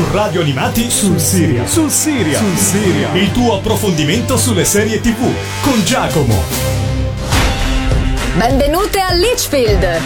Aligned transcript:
Su 0.00 0.06
Radio 0.12 0.40
Animati 0.40 0.90
sul 0.90 1.20
Siria. 1.20 1.66
Sul 1.66 1.90
Siria. 1.90 2.38
Sul 2.38 2.56
Siria. 2.56 3.12
Il 3.12 3.32
tuo 3.32 3.56
approfondimento 3.56 4.38
sulle 4.38 4.64
serie 4.64 4.98
TV 4.98 5.30
con 5.60 5.84
Giacomo. 5.84 6.42
Benvenute 8.34 8.98
a 8.98 9.12
Litchfield. 9.12 10.00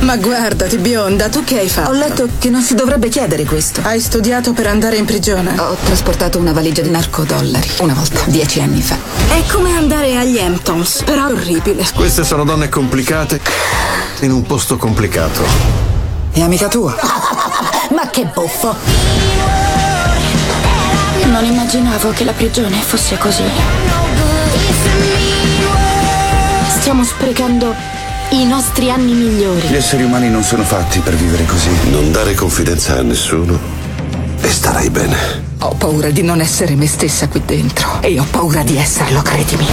Ma 0.00 0.18
guardati, 0.18 0.76
bionda, 0.76 1.30
tu 1.30 1.42
che 1.42 1.58
hai 1.58 1.70
fatto? 1.70 1.88
Ho 1.88 1.94
letto 1.94 2.28
che 2.38 2.50
non 2.50 2.60
si 2.60 2.74
dovrebbe 2.74 3.08
chiedere 3.08 3.44
questo. 3.44 3.80
Hai 3.82 3.98
studiato 3.98 4.52
per 4.52 4.66
andare 4.66 4.96
in 4.96 5.06
prigione? 5.06 5.58
Ho 5.58 5.74
trasportato 5.82 6.38
una 6.38 6.52
valigia 6.52 6.82
di 6.82 6.90
narcodollari 6.90 7.70
una 7.78 7.94
volta, 7.94 8.20
dieci 8.26 8.60
anni 8.60 8.82
fa. 8.82 8.98
È 9.30 9.42
come 9.50 9.74
andare 9.74 10.18
agli 10.18 10.38
Hamptons, 10.38 11.02
però 11.04 11.28
orribile. 11.28 11.82
Queste 11.94 12.24
sono 12.24 12.44
donne 12.44 12.68
complicate 12.68 13.40
in 14.20 14.32
un 14.32 14.42
posto 14.42 14.76
complicato. 14.76 15.42
È 16.30 16.42
amica 16.42 16.68
tua? 16.68 16.94
Ma 17.90 18.08
che 18.10 18.24
buffo. 18.26 18.74
Non 21.24 21.44
immaginavo 21.44 22.10
che 22.10 22.24
la 22.24 22.32
prigione 22.32 22.76
fosse 22.76 23.16
così. 23.16 23.44
Stiamo 26.80 27.04
sprecando 27.04 27.74
i 28.30 28.44
nostri 28.44 28.90
anni 28.90 29.12
migliori. 29.12 29.68
Gli 29.68 29.76
esseri 29.76 30.02
umani 30.02 30.28
non 30.28 30.42
sono 30.42 30.64
fatti 30.64 31.00
per 31.00 31.14
vivere 31.14 31.44
così. 31.46 31.70
Non 31.90 32.12
dare 32.12 32.34
confidenza 32.34 32.98
a 32.98 33.02
nessuno 33.02 33.58
e 34.40 34.48
starai 34.48 34.90
bene. 34.90 35.46
Ho 35.60 35.74
paura 35.74 36.10
di 36.10 36.22
non 36.22 36.40
essere 36.40 36.74
me 36.74 36.86
stessa 36.86 37.28
qui 37.28 37.42
dentro. 37.44 38.00
E 38.00 38.18
ho 38.18 38.26
paura 38.30 38.62
di 38.62 38.76
esserlo, 38.76 39.22
credimi. 39.22 39.66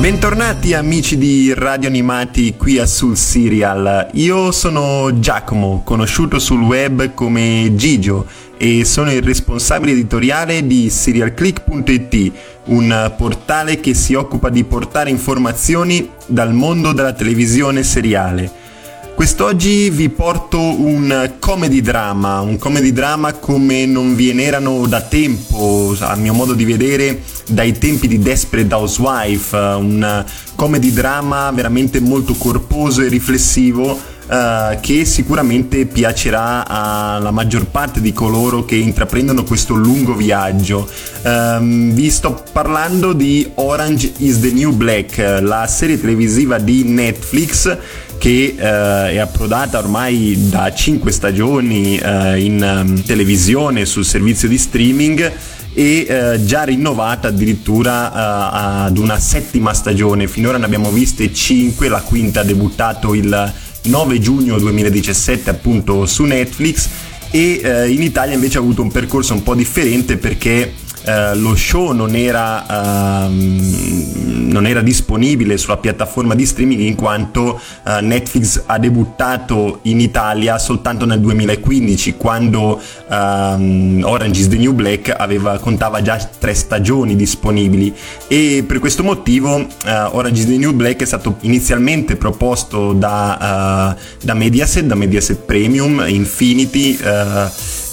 Bentornati 0.00 0.72
amici 0.72 1.18
di 1.18 1.52
Radio 1.52 1.90
Animati 1.90 2.56
qui 2.56 2.78
a 2.78 2.86
Sul 2.86 3.18
Serial. 3.18 4.08
Io 4.14 4.50
sono 4.50 5.18
Giacomo, 5.20 5.82
conosciuto 5.84 6.38
sul 6.38 6.62
web 6.62 7.12
come 7.12 7.72
Gigio 7.74 8.26
e 8.56 8.86
sono 8.86 9.12
il 9.12 9.20
responsabile 9.20 9.92
editoriale 9.92 10.66
di 10.66 10.88
serialclick.it, 10.88 12.32
un 12.68 13.12
portale 13.14 13.78
che 13.78 13.92
si 13.92 14.14
occupa 14.14 14.48
di 14.48 14.64
portare 14.64 15.10
informazioni 15.10 16.08
dal 16.24 16.54
mondo 16.54 16.92
della 16.92 17.12
televisione 17.12 17.82
seriale. 17.82 18.69
Quest'oggi 19.14 19.90
vi 19.90 20.08
porto 20.08 20.58
un 20.58 21.34
comedy 21.38 21.80
drama, 21.82 22.40
un 22.40 22.56
comedy 22.56 22.92
drama 22.92 23.34
come 23.34 23.84
non 23.84 24.14
ve 24.16 24.32
n'erano 24.32 24.86
da 24.86 25.02
tempo, 25.02 25.94
a 25.98 26.16
mio 26.16 26.32
modo 26.32 26.54
di 26.54 26.64
vedere, 26.64 27.22
dai 27.46 27.76
tempi 27.76 28.08
di 28.08 28.18
Desperate 28.18 28.72
Housewife, 28.72 29.56
un 29.56 30.24
comedy 30.54 30.92
drama 30.92 31.50
veramente 31.50 32.00
molto 32.00 32.34
corposo 32.34 33.02
e 33.02 33.08
riflessivo 33.08 34.09
Uh, 34.30 34.78
che 34.78 35.04
sicuramente 35.06 35.86
piacerà 35.86 36.64
alla 36.64 37.32
maggior 37.32 37.66
parte 37.66 38.00
di 38.00 38.12
coloro 38.12 38.64
che 38.64 38.76
intraprendono 38.76 39.42
questo 39.42 39.74
lungo 39.74 40.14
viaggio. 40.14 40.88
Um, 41.22 41.90
vi 41.90 42.08
sto 42.10 42.40
parlando 42.52 43.12
di 43.12 43.50
Orange 43.54 44.12
is 44.18 44.38
the 44.38 44.52
New 44.52 44.70
Black, 44.70 45.18
la 45.40 45.66
serie 45.66 46.00
televisiva 46.00 46.58
di 46.58 46.84
Netflix 46.84 47.76
che 48.18 48.54
uh, 48.56 48.62
è 48.62 49.18
approdata 49.18 49.78
ormai 49.78 50.48
da 50.48 50.72
5 50.72 51.10
stagioni 51.10 51.98
uh, 52.00 52.36
in 52.36 52.84
um, 52.86 53.02
televisione 53.02 53.84
sul 53.84 54.04
servizio 54.04 54.46
di 54.46 54.58
streaming 54.58 55.32
e 55.72 56.06
eh, 56.08 56.44
già 56.44 56.64
rinnovata 56.64 57.28
addirittura 57.28 58.12
eh, 58.12 58.86
ad 58.86 58.98
una 58.98 59.18
settima 59.18 59.72
stagione. 59.72 60.26
Finora 60.26 60.58
ne 60.58 60.64
abbiamo 60.64 60.90
viste 60.90 61.32
5, 61.32 61.88
la 61.88 62.00
quinta 62.00 62.40
ha 62.40 62.44
debuttato 62.44 63.14
il 63.14 63.52
9 63.82 64.18
giugno 64.20 64.58
2017 64.58 65.50
appunto 65.50 66.06
su 66.06 66.24
Netflix. 66.24 66.88
E 67.30 67.60
eh, 67.62 67.88
in 67.90 68.02
Italia 68.02 68.34
invece 68.34 68.58
ha 68.58 68.60
avuto 68.60 68.82
un 68.82 68.90
percorso 68.90 69.34
un 69.34 69.42
po' 69.42 69.54
differente 69.54 70.16
perché 70.16 70.72
Uh, 71.02 71.34
lo 71.38 71.56
show 71.56 71.92
non 71.92 72.14
era, 72.14 73.26
uh, 73.26 73.30
non 73.32 74.66
era, 74.66 74.82
disponibile 74.82 75.56
sulla 75.56 75.78
piattaforma 75.78 76.34
di 76.34 76.44
streaming 76.44 76.80
in 76.80 76.94
quanto 76.94 77.58
uh, 77.84 78.04
Netflix 78.04 78.64
ha 78.66 78.78
debuttato 78.78 79.78
in 79.82 79.98
Italia 79.98 80.58
soltanto 80.58 81.06
nel 81.06 81.20
2015 81.20 82.16
quando 82.16 82.80
Orange 83.08 84.40
is 84.40 84.48
the 84.48 84.56
New 84.56 84.72
Black 84.72 85.14
aveva, 85.16 85.58
contava 85.58 86.02
già 86.02 86.16
tre 86.16 86.52
stagioni 86.52 87.16
disponibili. 87.16 87.94
E 88.28 88.62
per 88.66 88.78
questo 88.78 89.02
motivo 89.02 89.66
Orange 89.84 90.40
is 90.40 90.46
the 90.46 90.58
New 90.58 90.72
Black 90.72 91.00
è 91.00 91.06
stato 91.06 91.38
inizialmente 91.40 92.16
proposto 92.16 92.92
da, 92.92 93.96
da 94.22 94.34
Mediaset, 94.34 94.84
da 94.84 94.94
Mediaset 94.94 95.38
Premium, 95.38 96.04
Infinity 96.06 96.98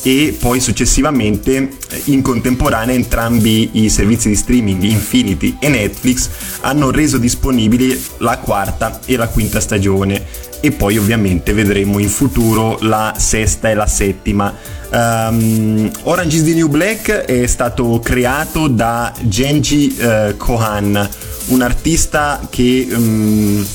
e 0.07 0.34
poi 0.40 0.62
successivamente 0.62 1.69
in 2.06 2.22
contemporanea 2.22 2.95
entrambi 2.95 3.84
i 3.84 3.90
servizi 3.90 4.29
di 4.29 4.38
streaming 4.38 4.81
Infinity 4.84 5.57
e 5.59 5.68
Netflix 5.68 6.29
hanno 6.62 6.91
reso 6.91 7.18
disponibili 7.18 8.01
la 8.19 8.38
quarta 8.38 9.01
e 9.03 9.18
la 9.18 9.28
quinta 9.28 9.59
stagione 9.59 10.23
e 10.62 10.72
poi 10.72 10.97
ovviamente 10.97 11.51
vedremo 11.51 12.00
in 12.00 12.07
futuro 12.07 12.78
la 12.84 13.16
sesta 13.18 13.69
e 13.69 13.73
la 13.73 13.85
settima. 13.85 14.56
Um, 14.90 15.91
Orange 16.03 16.38
is 16.38 16.44
the 16.45 16.53
New 16.53 16.69
Black 16.69 17.12
è 17.12 17.45
stato 17.45 18.00
creato 18.01 18.69
da 18.69 19.13
Genji 19.24 19.94
uh, 20.00 20.38
Kohan, 20.38 21.09
un 21.47 21.62
artista 21.62 22.47
che 22.50 22.88
um, 22.91 23.66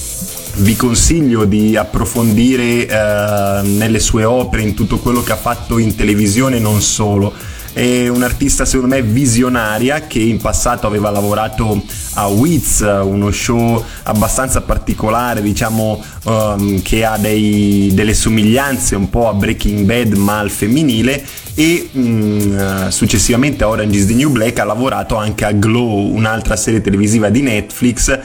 vi 0.57 0.77
consiglio 0.77 1.45
di 1.45 1.77
approfondire 1.77 2.87
eh, 2.87 3.61
nelle 3.63 4.01
sue 4.01 4.25
opere, 4.25 4.63
in 4.63 4.75
tutto 4.75 4.99
quello 4.99 5.23
che 5.23 5.33
ha 5.33 5.37
fatto 5.37 5.79
in 5.79 5.95
televisione 5.95 6.59
non 6.59 6.81
solo. 6.81 7.33
È 7.73 8.07
un'artista 8.09 8.67
secondo 8.67 8.95
me 8.95 9.01
visionaria 9.01 10.03
che 10.03 10.19
in 10.19 10.37
passato 10.37 10.87
aveva 10.87 11.09
lavorato 11.09 11.83
a 12.15 12.27
Wiz, 12.27 12.81
uno 12.81 13.31
show 13.31 13.83
abbastanza 14.03 14.61
particolare, 14.61 15.41
diciamo 15.41 16.05
um, 16.25 16.83
che 16.83 17.03
ha 17.07 17.17
dei, 17.17 17.91
delle 17.95 18.13
somiglianze 18.13 18.95
un 18.95 19.09
po' 19.09 19.31
a 19.31 19.33
Breaking 19.33 19.87
Bad 19.87 20.13
ma 20.19 20.41
al 20.41 20.51
femminile 20.51 21.25
e 21.55 21.89
um, 21.93 22.91
successivamente 22.91 23.65
a 23.65 23.69
Orange 23.69 23.97
is 23.97 24.07
the 24.07 24.15
New 24.15 24.29
Black 24.29 24.59
ha 24.59 24.65
lavorato 24.65 25.17
anche 25.17 25.47
a 25.47 25.53
Glow, 25.53 26.15
un'altra 26.15 26.57
serie 26.57 26.83
televisiva 26.83 27.31
di 27.31 27.41
Netflix 27.41 28.19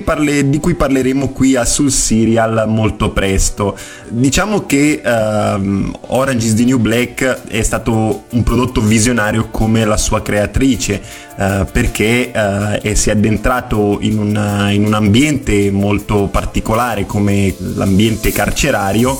parle, 0.00 0.48
di 0.48 0.58
cui 0.58 0.74
parleremo 0.74 1.28
qui 1.28 1.54
a 1.54 1.64
Sul 1.64 1.90
Serial 1.90 2.64
molto 2.66 3.10
presto. 3.10 3.76
Diciamo 4.08 4.66
che 4.66 5.00
uh, 5.02 5.90
Orange 6.08 6.46
is 6.46 6.54
the 6.54 6.64
New 6.64 6.78
Black 6.78 7.46
è 7.46 7.62
stato 7.62 8.24
un 8.30 8.42
prodotto 8.42 8.80
visionario 8.80 9.48
come 9.50 9.84
la 9.84 9.96
sua 9.96 10.22
creatrice, 10.22 11.00
uh, 11.36 11.66
perché 11.70 12.32
uh, 12.34 12.94
si 12.94 13.10
è 13.10 13.12
addentrato 13.12 13.98
in, 14.00 14.18
una, 14.18 14.70
in 14.70 14.84
un 14.84 14.94
ambiente 14.94 15.70
molto 15.70 16.28
particolare 16.30 17.06
come 17.06 17.54
l'ambiente 17.58 18.32
carcerario 18.32 19.16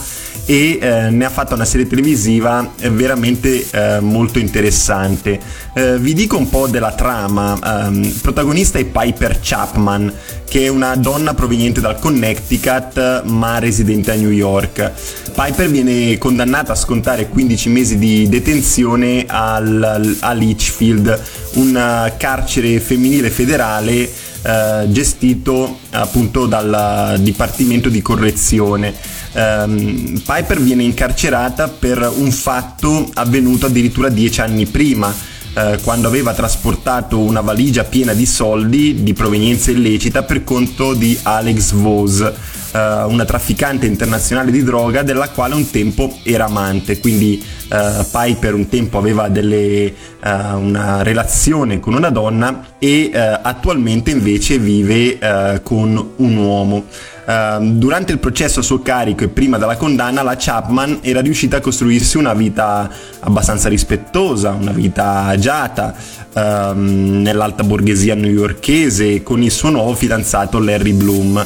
e 0.47 0.79
eh, 0.81 1.11
ne 1.11 1.25
ha 1.25 1.29
fatto 1.29 1.55
una 1.55 1.65
serie 1.65 1.89
televisiva 1.89 2.73
veramente 2.93 3.67
eh, 3.69 4.01
molto 4.01 4.39
interessante. 4.39 5.39
Eh, 5.75 5.99
vi 5.99 6.15
dico 6.15 6.39
un 6.39 6.49
po' 6.49 6.69
della 6.69 6.93
trama. 6.93 7.59
Um, 7.62 8.09
protagonista 8.23 8.79
è 8.79 8.84
Piper 8.84 9.41
Chapman, 9.43 10.12
che 10.49 10.67
è 10.67 10.69
una 10.69 10.95
donna 10.95 11.34
proveniente 11.34 11.81
dal 11.81 11.99
Connecticut 11.99 13.25
ma 13.25 13.59
residente 13.59 14.12
a 14.12 14.15
New 14.15 14.31
York. 14.31 14.93
Piper 15.34 15.69
viene 15.69 16.17
condannata 16.17 16.73
a 16.73 16.77
scontare 16.77 17.28
15 17.28 17.69
mesi 17.69 17.99
di 17.99 18.28
detenzione 18.28 19.25
al, 19.27 20.17
a 20.21 20.33
Litchfield, 20.33 21.23
un 21.55 22.13
carcere 22.17 22.78
femminile 22.78 23.31
federale 23.31 24.09
eh, 24.47 24.87
gestito 24.91 25.81
appunto 25.91 26.47
dal 26.47 27.17
Dipartimento 27.19 27.89
di 27.89 28.01
Correzione. 28.01 28.95
Um, 29.36 30.18
Piper 30.24 30.59
viene 30.62 30.83
incarcerata 30.83 31.68
per 31.68 32.10
un 32.16 32.30
fatto 32.30 33.06
avvenuto 33.12 33.66
addirittura 33.66 34.09
dieci 34.09 34.41
anni 34.41 34.65
prima, 34.65 35.09
uh, 35.09 35.78
quando 35.83 36.09
aveva 36.09 36.33
trasportato 36.33 37.18
una 37.18 37.42
valigia 37.42 37.84
piena 37.84 38.15
di 38.15 38.24
soldi 38.24 39.03
di 39.03 39.12
provenienza 39.12 39.71
illecita 39.71 40.22
per 40.22 40.42
conto 40.42 40.94
di 40.94 41.18
Alex 41.22 41.72
Vos, 41.72 42.21
uh, 42.21 42.78
una 43.10 43.27
trafficante 43.27 43.84
internazionale 43.84 44.50
di 44.50 44.62
droga 44.62 45.03
della 45.03 45.28
quale 45.28 45.54
un 45.54 45.68
tempo 45.68 46.16
era 46.22 46.47
amante, 46.47 46.98
quindi 46.98 47.44
uh, 47.68 48.06
Piper 48.10 48.54
un 48.54 48.71
tempo 48.71 48.97
aveva 48.97 49.28
delle, 49.28 49.92
uh, 50.24 50.56
una 50.56 51.03
relazione 51.03 51.78
con 51.78 51.92
una 51.92 52.09
donna 52.09 52.68
e 52.78 53.10
attualmente 53.12 54.10
invece 54.10 54.59
vive 54.59 55.18
con 55.62 56.12
un 56.16 56.36
uomo. 56.36 56.84
Uh, 57.27 57.73
durante 57.73 58.13
il 58.13 58.21
processo 58.21 58.61
a 58.61 58.63
suo 58.63 58.83
carico 58.83 59.25
e 59.25 59.28
prima 59.28 59.59
della 59.59 59.77
condanna, 59.77 60.23
la 60.23 60.37
Chapman 60.39 60.99
era 61.01 61.21
riuscita 61.21 61.57
a 61.57 61.61
costruirsi 61.61 62.19
una 62.19 62.34
vita 62.34 62.89
abbastanza 63.19 63.69
rispettosa, 63.69 64.51
una 64.53 64.71
vita 64.71 65.25
agiata 65.25 65.93
uh, 66.33 66.41
nell'alta 66.75 67.65
borghesia 67.65 68.15
newyorkese 68.15 69.25
con 69.25 69.43
il 69.43 69.51
suo 69.51 69.71
nuovo 69.71 69.95
fidanzato 69.95 70.61
Larry 70.61 70.93
Bloom. 70.93 71.45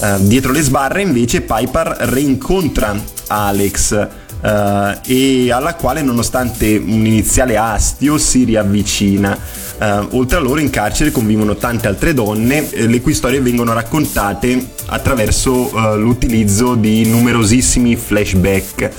Uh, 0.00 0.26
dietro 0.26 0.50
le 0.50 0.62
sbarre 0.62 1.02
invece 1.02 1.42
Piper 1.42 1.96
rincontra 2.08 3.00
Alex 3.28 4.08
uh, 4.40 4.98
e 5.06 5.52
alla 5.52 5.74
quale 5.74 6.02
nonostante 6.02 6.76
un 6.76 7.06
iniziale 7.06 7.56
astio 7.56 8.18
si 8.18 8.42
riavvicina. 8.42 9.68
Uh, 9.80 10.06
oltre 10.10 10.36
a 10.36 10.40
loro 10.40 10.60
in 10.60 10.68
carcere 10.68 11.10
convivono 11.10 11.56
tante 11.56 11.88
altre 11.88 12.12
donne, 12.12 12.70
eh, 12.70 12.86
le 12.86 13.00
cui 13.00 13.14
storie 13.14 13.40
vengono 13.40 13.72
raccontate 13.72 14.72
attraverso 14.84 15.74
uh, 15.74 15.96
l'utilizzo 15.96 16.74
di 16.74 17.06
numerosissimi 17.06 17.96
flashback. 17.96 18.90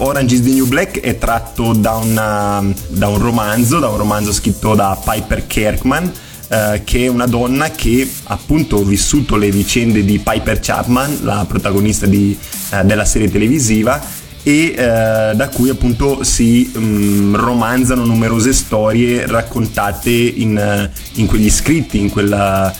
Orange 0.00 0.34
is 0.34 0.42
the 0.42 0.50
New 0.50 0.66
Black 0.66 1.00
è 1.00 1.16
tratto 1.16 1.72
da, 1.72 1.94
una, 1.94 2.62
da 2.88 3.08
un 3.08 3.18
romanzo, 3.18 3.78
da 3.78 3.88
un 3.88 3.96
romanzo 3.96 4.30
scritto 4.30 4.74
da 4.74 5.00
Piper 5.02 5.46
Kerkman, 5.46 6.12
Uh, 6.48 6.80
che 6.82 7.04
è 7.04 7.08
una 7.08 7.26
donna 7.26 7.70
che 7.72 8.10
appunto 8.24 8.78
ha 8.78 8.82
vissuto 8.82 9.36
le 9.36 9.50
vicende 9.50 10.02
di 10.02 10.18
Piper 10.18 10.60
Chapman, 10.60 11.18
la 11.20 11.44
protagonista 11.46 12.06
di, 12.06 12.34
uh, 12.70 12.86
della 12.86 13.04
serie 13.04 13.30
televisiva, 13.30 14.02
e 14.48 14.70
uh, 14.70 15.36
da 15.36 15.50
cui 15.52 15.68
appunto 15.68 16.24
si 16.24 16.72
um, 16.74 17.36
romanzano 17.36 18.06
numerose 18.06 18.54
storie 18.54 19.26
raccontate 19.26 20.10
in, 20.10 20.90
in 21.16 21.26
quegli 21.26 21.50
scritti, 21.50 22.00
in 22.00 22.08
quel 22.08 22.72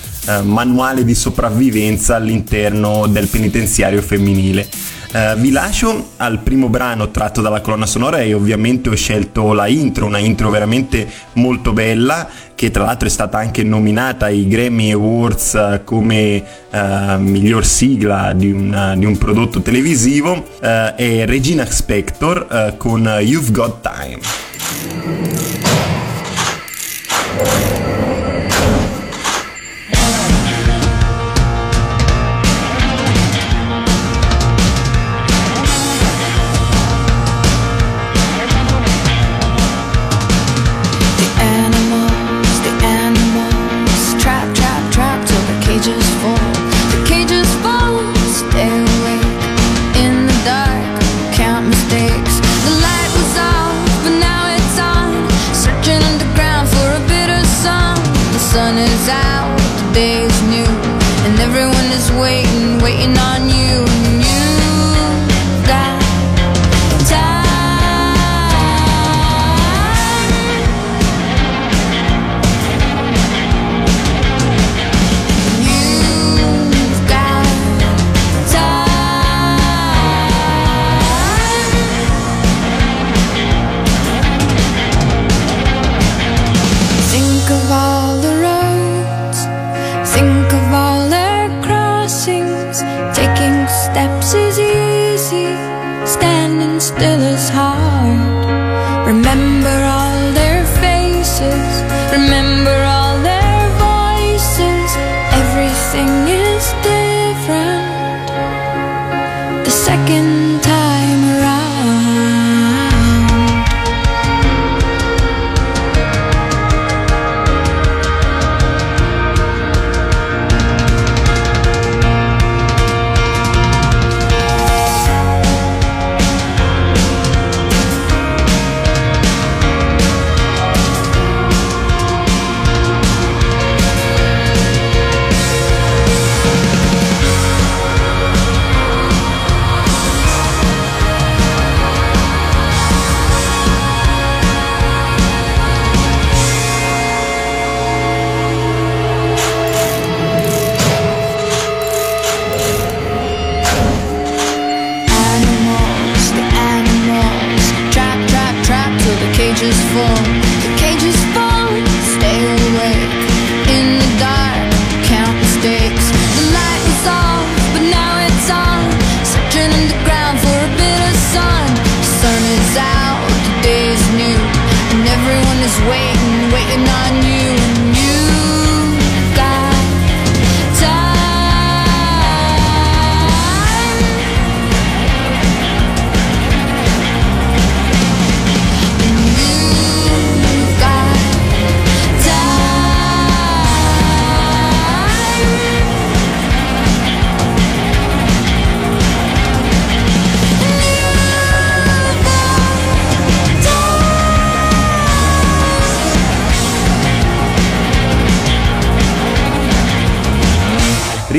manuale 0.43 1.05
di 1.05 1.15
sopravvivenza 1.15 2.17
all'interno 2.17 3.06
del 3.06 3.29
penitenziario 3.29 4.03
femminile. 4.03 4.69
Uh, 5.10 5.38
vi 5.38 5.50
lascio 5.50 6.10
al 6.19 6.40
primo 6.40 6.69
brano 6.69 7.10
tratto 7.10 7.40
dalla 7.40 7.62
colonna 7.62 7.87
sonora 7.87 8.19
e 8.19 8.34
ovviamente 8.34 8.90
ho 8.90 8.94
scelto 8.94 9.55
la 9.55 9.66
intro, 9.66 10.05
una 10.05 10.19
intro 10.19 10.50
veramente 10.50 11.08
molto 11.34 11.72
bella 11.72 12.28
che 12.55 12.70
tra 12.70 12.84
l'altro 12.84 13.08
è 13.08 13.10
stata 13.10 13.38
anche 13.38 13.62
nominata 13.62 14.26
ai 14.26 14.46
Grammy 14.46 14.93
Awards 14.93 15.52
uh, 15.55 15.81
come 15.82 16.44
uh, 16.70 17.19
miglior 17.20 17.64
sigla 17.64 18.34
di 18.34 18.50
un, 18.50 18.94
di 18.99 19.06
un 19.06 19.16
prodotto 19.16 19.62
televisivo, 19.62 20.44
è 20.60 21.25
Regina 21.25 21.64
Spector 21.64 22.75
con 22.76 23.02
You've 23.20 23.52
Got 23.52 23.81
Time. 23.81 25.38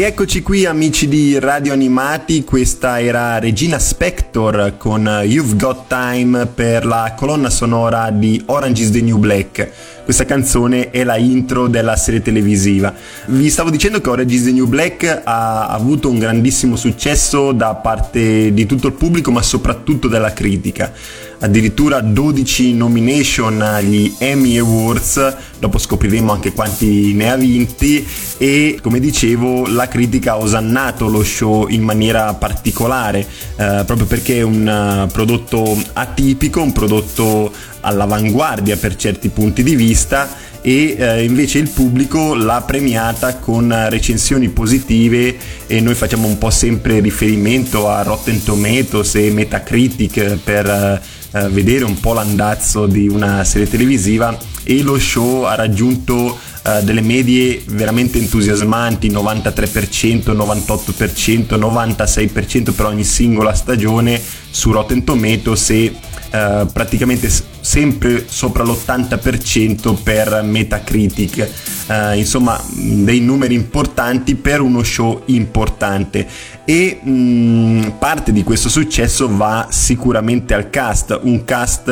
Rieccoci 0.09 0.41
qui 0.41 0.65
amici 0.65 1.07
di 1.07 1.37
Radio 1.37 1.71
Animati, 1.71 2.43
questa 2.43 2.99
era 2.99 3.37
Regina 3.37 3.77
Spector 3.77 4.73
con 4.75 5.03
You've 5.23 5.55
Got 5.55 5.87
Time 5.87 6.47
per 6.47 6.83
la 6.83 7.13
colonna 7.15 7.51
sonora 7.51 8.09
di 8.09 8.41
Orange 8.47 8.81
is 8.81 8.89
the 8.89 9.01
New 9.01 9.19
Black. 9.19 9.69
Questa 10.03 10.25
canzone 10.25 10.89
è 10.89 11.03
la 11.03 11.15
intro 11.17 11.67
della 11.67 11.95
serie 11.95 12.23
televisiva. 12.23 12.91
Vi 13.27 13.49
stavo 13.51 13.69
dicendo 13.69 14.01
che 14.01 14.09
Orange 14.09 14.33
is 14.33 14.45
the 14.45 14.51
New 14.51 14.65
Black 14.65 15.21
ha 15.23 15.67
avuto 15.67 16.09
un 16.09 16.17
grandissimo 16.17 16.75
successo 16.75 17.51
da 17.51 17.75
parte 17.75 18.51
di 18.51 18.65
tutto 18.65 18.87
il 18.87 18.93
pubblico 18.93 19.29
ma 19.29 19.43
soprattutto 19.43 20.07
della 20.07 20.33
critica 20.33 20.91
addirittura 21.39 22.01
12 22.01 22.73
nomination 22.73 23.61
agli 23.61 24.13
Emmy 24.17 24.57
Awards, 24.57 25.35
dopo 25.59 25.77
scopriremo 25.77 26.31
anche 26.31 26.53
quanti 26.53 27.13
ne 27.13 27.31
ha 27.31 27.35
vinti. 27.35 28.05
E 28.37 28.79
come 28.81 28.99
dicevo 28.99 29.67
la 29.67 29.87
critica 29.87 30.33
ha 30.33 30.37
osannato 30.37 31.07
lo 31.07 31.23
show 31.23 31.67
in 31.67 31.83
maniera 31.83 32.33
particolare, 32.33 33.19
eh, 33.55 33.83
proprio 33.85 34.05
perché 34.05 34.37
è 34.37 34.41
un 34.41 35.05
uh, 35.07 35.11
prodotto 35.11 35.77
atipico, 35.93 36.61
un 36.61 36.71
prodotto 36.71 37.51
all'avanguardia 37.81 38.77
per 38.77 38.95
certi 38.95 39.29
punti 39.29 39.63
di 39.63 39.75
vista. 39.75 40.47
E 40.61 40.97
eh, 40.99 41.23
invece 41.23 41.57
il 41.59 41.69
pubblico 41.69 42.35
l'ha 42.35 42.61
premiata 42.61 43.37
con 43.37 43.73
recensioni 43.87 44.49
positive 44.49 45.37
e 45.67 45.79
noi 45.79 45.95
facciamo 45.95 46.27
un 46.27 46.37
po' 46.37 46.49
sempre 46.49 46.99
riferimento 46.99 47.87
a 47.87 48.03
Rotten 48.03 48.43
Tomatoes 48.43 49.15
e 49.15 49.31
Metacritic 49.31 50.37
per 50.43 50.65
eh, 50.67 51.01
vedere 51.31 51.83
un 51.83 51.99
po' 51.99 52.13
l'andazzo 52.13 52.85
di 52.85 53.07
una 53.07 53.43
serie 53.43 53.69
televisiva 53.69 54.37
e 54.63 54.81
lo 54.81 54.99
show 54.99 55.43
ha 55.43 55.55
raggiunto 55.55 56.13
uh, 56.15 56.83
delle 56.83 57.01
medie 57.01 57.61
veramente 57.67 58.17
entusiasmanti 58.17 59.09
93%, 59.09 60.31
98%, 60.35 61.57
96% 61.57 62.71
per 62.73 62.85
ogni 62.85 63.03
singola 63.03 63.53
stagione 63.53 64.21
su 64.49 64.71
Rotten 64.71 65.03
Tomatoes 65.03 65.69
e 65.69 65.93
uh, 66.31 66.65
praticamente 66.71 67.29
sempre 67.61 68.25
sopra 68.27 68.63
l'80% 68.63 69.95
per 70.01 70.41
Metacritic. 70.43 71.49
Uh, 71.87 72.15
insomma, 72.15 72.59
dei 72.71 73.19
numeri 73.19 73.55
importanti 73.55 74.35
per 74.35 74.61
uno 74.61 74.83
show 74.83 75.23
importante. 75.25 76.27
E 76.65 76.99
mh, 77.01 77.93
parte 77.97 78.31
di 78.31 78.43
questo 78.43 78.69
successo 78.69 79.27
va 79.35 79.67
sicuramente 79.71 80.53
al 80.53 80.69
cast, 80.69 81.19
un 81.23 81.43
cast 81.43 81.87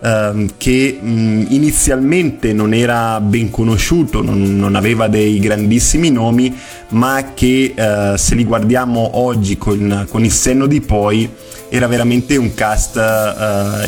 uh, 0.00 0.46
che 0.58 0.98
mh, 1.00 1.46
inizialmente 1.48 2.52
non 2.52 2.74
era 2.74 3.20
ben 3.20 3.50
conosciuto, 3.50 4.22
non, 4.22 4.56
non 4.56 4.74
aveva 4.74 5.08
dei 5.08 5.38
grandissimi 5.38 6.10
nomi, 6.10 6.54
ma 6.88 7.32
che 7.32 7.74
uh, 7.74 8.16
se 8.16 8.34
li 8.34 8.44
guardiamo 8.44 9.18
oggi 9.18 9.56
con, 9.56 10.06
con, 10.10 10.24
il 10.24 10.32
senno 10.32 10.66
di 10.66 10.82
poi 10.82 11.28
era 11.74 11.86
veramente 11.86 12.36
un 12.36 12.52
cast 12.52 12.96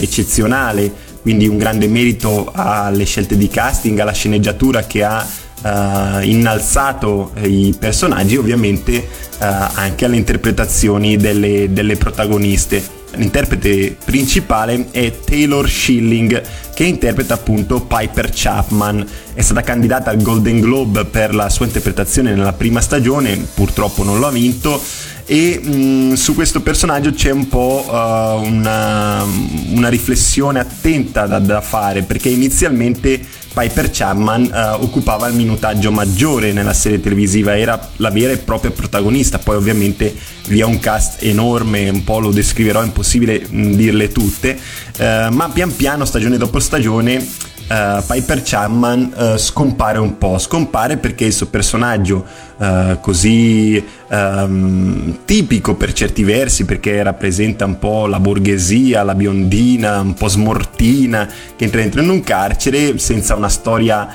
eccezionale. 0.01 1.13
Quindi 1.21 1.47
un 1.47 1.57
grande 1.57 1.89
merito 1.89 2.51
alle 2.55 3.05
scelte 3.05 3.37
di 3.37 3.49
casting, 3.49 3.99
alla 3.99 4.13
sceneggiatura 4.13 4.83
che 4.83 5.03
ha 5.05 5.27
uh, 5.63 6.21
innalzato 6.23 7.33
i 7.43 7.75
personaggi, 7.79 8.37
ovviamente 8.37 8.97
uh, 8.99 9.45
anche 9.75 10.05
alle 10.05 10.17
interpretazioni 10.17 11.17
delle, 11.17 11.73
delle 11.73 11.97
protagoniste 11.97 12.94
l'interprete 13.17 13.97
principale 14.05 14.87
è 14.91 15.13
Taylor 15.25 15.69
Schilling 15.69 16.43
che 16.75 16.85
interpreta 16.85 17.35
appunto 17.35 17.83
Piper 17.83 18.31
Chapman. 18.33 19.07
È 19.33 19.41
stata 19.41 19.63
candidata 19.63 20.11
al 20.11 20.23
Golden 20.23 20.61
Globe 20.61 21.05
per 21.05 21.35
la 21.35 21.49
sua 21.49 21.67
interpretazione 21.67 22.35
nella 22.35 22.53
prima 22.53 22.81
stagione, 22.81 23.37
purtroppo 23.55 24.03
non 24.03 24.19
lo 24.19 24.27
ha 24.27 24.31
vinto 24.31 24.81
e 25.27 25.59
mh, 25.63 25.75
mm, 25.75 26.13
su 26.15 26.35
questo 26.35 26.61
personaggio 26.61 27.13
c'è 27.13 27.31
un 27.31 27.49
po' 27.49 27.85
uh, 27.89 28.47
una, 28.47 29.25
una, 29.71 29.89
riflessione 29.89 30.61
attenta 30.61 31.27
da, 31.27 31.39
da, 31.39 31.63
fare 31.63 32.03
perché 32.03 32.29
inizialmente 32.29 33.19
Piper 33.55 33.89
Chapman 33.91 34.51
uh, 34.53 34.83
occupava 34.83 35.29
il 35.29 35.35
minutaggio 35.35 35.93
maggiore 35.93 36.53
nella 36.53 36.73
serie 36.73 37.01
televisiva, 37.01 37.57
era 37.57 37.79
la 37.97 38.11
vera 38.11 38.33
e 38.33 38.39
propria 38.39 38.73
protagonista, 38.73 39.39
poi 39.39 39.55
ovviamente 39.55 40.13
via 40.49 40.67
un 40.67 40.81
cast 40.81 41.23
enorme, 41.23 41.89
un 41.89 42.03
po' 42.03 42.19
lo 42.19 42.33
descriverò, 42.33 42.83
è 42.83 42.85
impossibile 42.85 43.47
mh, 43.49 43.57
mm, 43.57 43.73
dirle 43.75 44.11
tutte, 44.11 44.59
uh, 44.99 45.33
ma 45.33 45.49
pian 45.53 45.75
piano 45.75 46.05
stagione 46.05 46.37
dopo 46.37 46.59
stagione 46.59 47.17
uh, 47.17 48.03
Piper 48.05 48.43
Chapman 48.43 49.13
uh, 49.15 49.37
scompare 49.37 49.99
un 49.99 50.19
po', 50.19 50.37
scompare 50.39 50.97
perché 50.97 51.25
il 51.25 51.33
suo 51.33 51.47
personaggio 51.47 52.27
uh, 52.57 53.01
così 53.01 53.83
um, 54.09 55.19
tipico 55.25 55.75
per 55.75 55.93
certi 55.93 56.23
versi, 56.23 56.65
perché 56.65 57.03
rappresenta 57.03 57.65
un 57.65 57.79
po' 57.79 58.07
la 58.07 58.21
borghesia, 58.21 59.03
la 59.03 59.15
biondina, 59.15 60.01
un 60.01 60.15
po' 60.15 60.29
smortina, 60.29 61.29
che 61.57 61.65
entra 61.65 61.81
dentro 61.81 62.03
in 62.03 62.09
un 62.09 62.23
carcere 62.23 62.99
senza 62.99 63.35
una 63.35 63.49
storia 63.49 64.09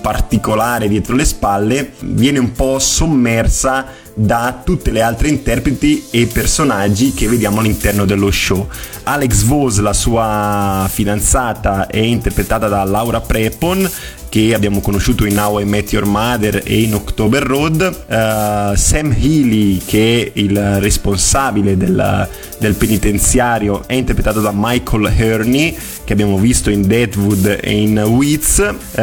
particolare 0.00 0.88
dietro 0.88 1.14
le 1.14 1.24
spalle, 1.24 1.92
viene 2.00 2.38
un 2.38 2.52
po' 2.52 2.78
sommersa 2.78 3.86
da 4.14 4.60
tutte 4.64 4.90
le 4.90 5.02
altre 5.02 5.28
interpreti 5.28 6.04
e 6.10 6.26
personaggi 6.26 7.14
che 7.14 7.28
vediamo 7.28 7.60
all'interno 7.60 8.04
dello 8.04 8.30
show. 8.30 8.68
Alex 9.04 9.42
Vos, 9.44 9.78
la 9.78 9.92
sua 9.92 10.88
fidanzata, 10.90 11.86
è 11.86 11.98
interpretata 11.98 12.68
da 12.68 12.84
Laura 12.84 13.20
Prepon 13.20 13.88
che 14.30 14.54
abbiamo 14.54 14.80
conosciuto 14.80 15.26
in 15.26 15.34
Now 15.34 15.58
I 15.58 15.64
Met 15.64 15.92
Your 15.92 16.06
Mother 16.06 16.62
e 16.64 16.82
in 16.82 16.94
October 16.94 17.42
Road, 17.42 17.80
uh, 17.80 18.76
Sam 18.76 19.12
Healy 19.12 19.78
che 19.84 20.30
è 20.32 20.38
il 20.38 20.78
responsabile 20.78 21.76
del, 21.76 22.28
del, 22.58 22.74
penitenziario 22.74 23.82
è 23.86 23.94
interpretato 23.94 24.40
da 24.40 24.52
Michael 24.54 25.12
Herney 25.16 25.76
che 26.04 26.12
abbiamo 26.12 26.38
visto 26.38 26.70
in 26.70 26.86
Deadwood 26.86 27.58
e 27.60 27.72
in 27.72 27.98
Wiz, 27.98 28.58
uh, 28.58 29.00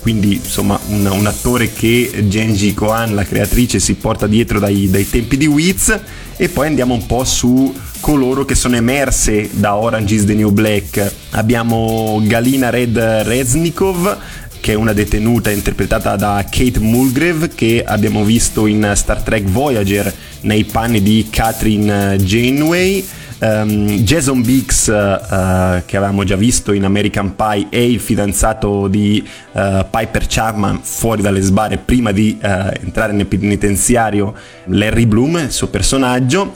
quindi 0.00 0.34
insomma 0.34 0.78
un, 0.88 1.06
un, 1.06 1.26
attore 1.26 1.72
che 1.72 2.24
Genji 2.28 2.74
Kohan, 2.74 3.14
la 3.14 3.24
creatrice, 3.24 3.78
si 3.78 3.94
porta 3.94 4.26
dietro 4.26 4.58
dai, 4.58 4.90
dai 4.90 5.08
tempi 5.08 5.36
di 5.36 5.46
Wiz 5.46 5.98
e 6.36 6.48
poi 6.48 6.66
andiamo 6.66 6.94
un 6.94 7.06
po' 7.06 7.24
su 7.24 7.74
coloro 8.00 8.44
che 8.44 8.54
sono 8.54 8.76
emerse 8.76 9.48
da 9.52 9.76
Orange 9.76 10.14
is 10.14 10.24
the 10.26 10.34
New 10.34 10.50
Black. 10.50 11.12
Abbiamo 11.30 12.20
Galina 12.24 12.70
Red 12.70 12.98
Reznikov, 12.98 14.18
che 14.60 14.72
è 14.72 14.76
una 14.76 14.92
detenuta 14.92 15.50
interpretata 15.50 16.16
da 16.16 16.44
Kate 16.50 16.80
Mulgrave 16.80 17.48
che 17.48 17.82
abbiamo 17.86 18.24
visto 18.24 18.66
in 18.66 18.92
Star 18.94 19.22
Trek 19.22 19.44
Voyager 19.44 20.12
nei 20.40 20.64
panni 20.64 21.02
di 21.02 21.28
Catherine 21.30 22.16
Janeway 22.16 23.04
Um, 23.40 23.88
Jason 24.02 24.42
Biggs, 24.42 24.86
uh, 24.86 25.82
che 25.84 25.96
avevamo 25.96 26.24
già 26.24 26.36
visto 26.36 26.72
in 26.72 26.84
American 26.84 27.34
Pie, 27.34 27.66
è 27.68 27.76
il 27.78 28.00
fidanzato 28.00 28.88
di 28.88 29.26
uh, 29.52 29.84
Piper 29.90 30.24
Chapman 30.26 30.80
fuori 30.82 31.20
dalle 31.20 31.40
sbarre 31.40 31.78
prima 31.78 32.12
di 32.12 32.38
entrare 32.40 33.12
nel 33.12 33.26
penitenziario. 33.26 34.34
Larry 34.66 35.06
Bloom, 35.06 35.38
il 35.38 35.52
suo 35.52 35.68
personaggio. 35.68 36.52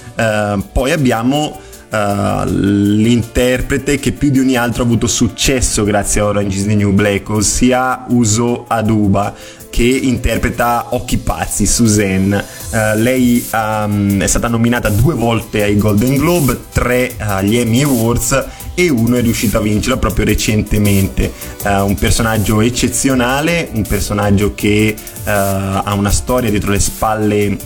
poi 0.72 0.92
abbiamo 0.92 1.60
Uh, 1.90 2.44
l'interprete 2.44 3.98
che 3.98 4.12
più 4.12 4.28
di 4.28 4.38
ogni 4.38 4.56
altro 4.56 4.82
ha 4.82 4.84
avuto 4.84 5.06
successo 5.06 5.84
grazie 5.84 6.20
a 6.20 6.26
Orange 6.26 6.58
is 6.58 6.66
the 6.66 6.74
New 6.74 6.92
Black, 6.92 7.30
ossia 7.30 8.04
Uso 8.08 8.66
Aduba 8.68 9.34
che 9.70 9.84
interpreta 9.84 10.88
Occhi 10.90 11.16
Pazzi, 11.16 11.64
Suzanne. 11.64 12.44
Uh, 12.70 12.98
lei 12.98 13.46
um, 13.52 14.20
è 14.20 14.26
stata 14.26 14.48
nominata 14.48 14.88
due 14.90 15.14
volte 15.14 15.62
ai 15.62 15.76
Golden 15.76 16.16
Globe, 16.16 16.58
tre 16.72 17.14
agli 17.16 17.56
Emmy 17.56 17.82
Awards 17.82 18.44
e 18.74 18.90
uno 18.90 19.16
è 19.16 19.22
riuscito 19.22 19.58
a 19.58 19.60
vincerla 19.60 19.96
proprio 19.96 20.24
recentemente. 20.26 21.32
Uh, 21.64 21.84
un 21.84 21.94
personaggio 21.94 22.60
eccezionale, 22.60 23.70
un 23.72 23.82
personaggio 23.82 24.54
che 24.54 24.94
uh, 24.98 25.22
ha 25.24 25.94
una 25.94 26.10
storia 26.10 26.50
dietro 26.50 26.70
le 26.70 26.80
spalle 26.80 27.56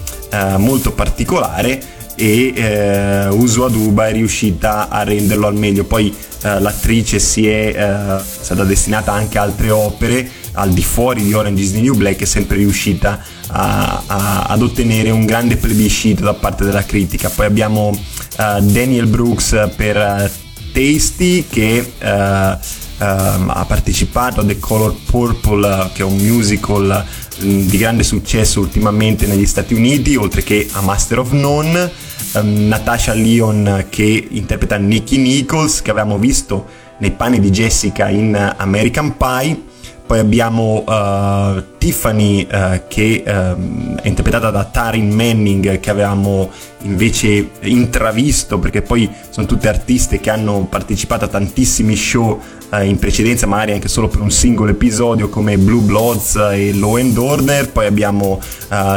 molto 0.57 0.93
particolare 0.93 1.79
e 2.15 2.53
eh, 2.55 3.29
Uso 3.29 3.65
Aduba 3.65 4.09
è 4.09 4.13
riuscita 4.13 4.89
a 4.89 5.03
renderlo 5.03 5.47
al 5.47 5.57
meglio. 5.57 5.85
Poi 5.85 6.15
eh, 6.43 6.61
l'attrice 6.61 7.19
si 7.19 7.49
è 7.49 7.75
eh, 7.75 8.23
stata 8.23 8.65
destinata 8.65 9.13
anche 9.13 9.39
a 9.39 9.43
altre 9.43 9.71
opere 9.71 10.29
al 10.53 10.71
di 10.73 10.83
fuori 10.83 11.23
di 11.23 11.33
Orange 11.33 11.63
is 11.63 11.73
the 11.73 11.81
New 11.81 11.95
Black 11.95 12.21
è 12.21 12.25
sempre 12.25 12.57
riuscita 12.57 13.23
a, 13.49 14.03
a, 14.07 14.43
ad 14.45 14.63
ottenere 14.63 15.11
un 15.11 15.25
grande 15.25 15.57
plebiscito 15.57 16.25
da 16.25 16.35
parte 16.35 16.65
della 16.65 16.85
critica. 16.85 17.31
Poi 17.31 17.47
abbiamo 17.47 17.89
uh, 17.89 18.61
Daniel 18.61 19.07
Brooks 19.07 19.71
per 19.77 19.97
uh, 19.97 20.31
Tasty 20.73 21.47
che 21.49 21.93
uh, 22.01 22.57
ha 23.05 23.65
partecipato 23.67 24.41
a 24.41 24.45
The 24.45 24.59
Color 24.59 24.95
Purple 25.07 25.91
che 25.93 26.03
è 26.03 26.05
un 26.05 26.17
musical 26.17 27.05
mm, 27.43 27.67
di 27.67 27.77
grande 27.77 28.05
successo 28.05 28.61
ultimamente 28.61 29.27
negli 29.27 29.47
Stati 29.47 29.75
Uniti 29.75 30.15
oltre 30.15 30.45
che 30.45 30.69
a 30.71 30.83
Master 30.83 31.19
of 31.19 31.33
None 31.33 31.91
um, 32.35 32.69
Natasha 32.69 33.13
Leon 33.13 33.87
che 33.91 34.29
interpreta 34.31 34.77
Nicky 34.77 35.17
Nichols 35.17 35.83
che 35.83 35.91
avevamo 35.91 36.17
visto 36.17 36.65
nei 36.99 37.11
panni 37.11 37.41
di 37.41 37.51
Jessica 37.51 38.09
in 38.09 38.55
American 38.57 39.17
Pie 39.17 39.71
poi 40.13 40.21
abbiamo 40.21 40.85
uh, 40.87 41.63
Tiffany 41.83 42.47
uh, 42.49 42.83
che 42.87 43.25
uh, 43.27 43.97
è 43.97 44.07
interpretata 44.07 44.51
da 44.51 44.63
Tarin 44.63 45.11
Manning 45.11 45.81
che 45.81 45.91
avevamo 45.91 46.49
invece 46.83 47.51
intravisto 47.63 48.61
perché 48.61 48.83
poi 48.83 49.11
sono 49.31 49.49
tutte 49.49 49.67
artiste 49.67 50.21
che 50.21 50.31
hanno 50.31 50.65
partecipato 50.71 51.25
a 51.25 51.29
tantissimi 51.29 51.97
show 51.97 52.41
uh, 52.71 52.83
in 52.83 53.01
precedenza 53.01 53.49
magari 53.49 53.73
anche 53.73 53.89
solo 53.89 54.07
per 54.07 54.21
un 54.21 54.31
singolo 54.31 54.71
episodio 54.71 55.29
come 55.29 55.59
Blue 55.59 55.83
Bloods 55.83 56.37
e 56.53 56.73
Law 56.73 56.99
and 56.99 57.19
Order. 57.19 57.71
Poi 57.71 57.87
abbiamo 57.87 58.41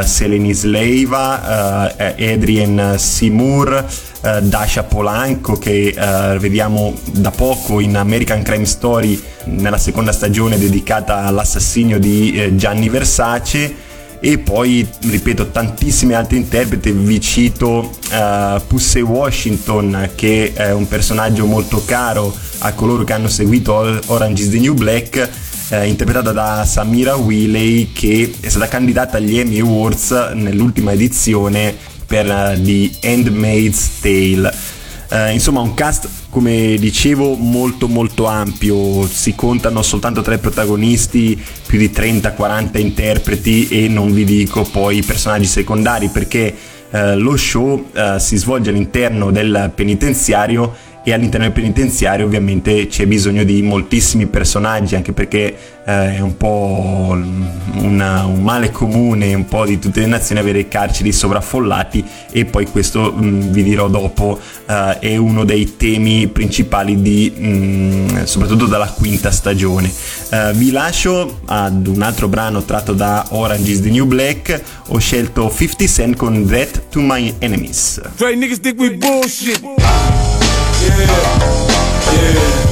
Selene 0.04 0.54
Sleiva 0.54 1.92
Adrian 1.96 2.94
Seymour 2.96 3.84
Dasha 4.42 4.84
Polanco 4.84 5.58
che 5.58 5.92
vediamo 6.38 6.94
da 7.10 7.30
poco 7.30 7.80
in 7.80 7.96
American 7.96 8.42
Crime 8.42 8.64
Story 8.64 9.20
nella 9.46 9.78
seconda 9.78 10.12
stagione 10.12 10.58
dedicata 10.58 11.24
all'assassinio 11.24 11.98
di 11.98 12.32
eh, 12.32 12.56
Gianni 12.76 12.90
Versace 12.90 13.74
e 14.20 14.36
poi 14.36 14.86
ripeto 15.08 15.48
tantissime 15.48 16.14
altre 16.14 16.36
interpreti 16.36 16.90
vi 16.90 17.20
cito 17.22 17.96
uh, 18.10 18.60
Pussy 18.66 19.00
Washington 19.00 20.10
che 20.14 20.52
è 20.52 20.72
un 20.72 20.86
personaggio 20.86 21.46
molto 21.46 21.82
caro 21.86 22.34
a 22.58 22.72
coloro 22.74 23.04
che 23.04 23.14
hanno 23.14 23.28
seguito 23.28 23.72
Orange 24.06 24.42
is 24.42 24.50
the 24.50 24.58
New 24.58 24.74
Black 24.74 25.30
eh, 25.70 25.86
interpretata 25.86 26.32
da 26.32 26.66
Samira 26.66 27.16
Willey 27.16 27.92
che 27.92 28.34
è 28.40 28.48
stata 28.48 28.68
candidata 28.68 29.16
agli 29.16 29.38
Emmy 29.38 29.60
Awards 29.60 30.10
nell'ultima 30.34 30.92
edizione 30.92 31.74
per 32.06 32.26
uh, 32.26 32.62
The 32.62 32.90
Handmaid's 33.02 34.00
Tale. 34.00 34.54
Uh, 35.08 35.32
insomma 35.32 35.60
un 35.60 35.72
cast 35.74 36.08
come 36.36 36.76
dicevo 36.78 37.34
molto 37.34 37.88
molto 37.88 38.26
ampio, 38.26 39.06
si 39.06 39.34
contano 39.34 39.80
soltanto 39.80 40.20
tre 40.20 40.36
protagonisti, 40.36 41.42
più 41.66 41.78
di 41.78 41.88
30-40 41.88 42.78
interpreti 42.78 43.68
e 43.68 43.88
non 43.88 44.12
vi 44.12 44.24
dico 44.24 44.62
poi 44.70 44.98
i 44.98 45.02
personaggi 45.02 45.46
secondari 45.46 46.10
perché 46.10 46.54
uh, 46.90 47.16
lo 47.16 47.38
show 47.38 47.86
si 48.18 48.36
svolge 48.36 48.68
all'interno 48.68 49.30
del 49.30 49.72
penitenziario 49.74 50.74
e 51.08 51.12
all'interno 51.12 51.46
del 51.46 51.54
penitenziario 51.54 52.26
ovviamente 52.26 52.88
c'è 52.88 53.06
bisogno 53.06 53.44
di 53.44 53.62
moltissimi 53.62 54.26
personaggi 54.26 54.96
anche 54.96 55.12
perché 55.12 55.56
eh, 55.86 56.16
è 56.16 56.18
un 56.18 56.36
po' 56.36 57.16
una, 57.74 58.24
un 58.24 58.42
male 58.42 58.72
comune 58.72 59.32
un 59.32 59.46
po' 59.46 59.64
di 59.64 59.78
tutte 59.78 60.00
le 60.00 60.06
nazioni 60.06 60.40
avere 60.40 60.66
carceri 60.66 61.12
sovraffollati. 61.12 62.04
E 62.32 62.44
poi 62.44 62.66
questo 62.66 63.12
mh, 63.12 63.24
mm, 63.24 63.40
vi 63.52 63.62
dirò 63.62 63.86
dopo 63.86 64.40
eh, 64.66 64.98
è 64.98 65.16
uno 65.16 65.44
dei 65.44 65.76
temi 65.76 66.26
principali 66.26 67.00
di 67.00 67.32
mh, 67.36 67.46
mm, 67.46 68.22
soprattutto 68.24 68.66
dalla 68.66 68.88
quinta 68.88 69.30
stagione. 69.30 69.88
Eh, 70.30 70.52
vi 70.54 70.72
lascio 70.72 71.42
ad 71.44 71.86
un 71.86 72.02
altro 72.02 72.26
brano 72.26 72.64
tratto 72.64 72.92
da 72.92 73.24
Orange 73.28 73.70
is 73.70 73.80
the 73.80 73.90
New 73.90 74.06
Black. 74.06 74.60
Ho 74.88 74.98
scelto 74.98 75.54
50 75.56 75.86
Cent 75.86 76.16
con 76.16 76.44
That 76.46 76.88
to 76.90 77.00
My 77.00 77.32
Enemies. 77.38 78.00
Try 78.16 78.34
niggas 78.34 78.58
think 78.58 78.80
we 78.80 78.90
bullshit 78.90 80.45
Yeah, 80.86 81.02
yeah. 82.14 82.66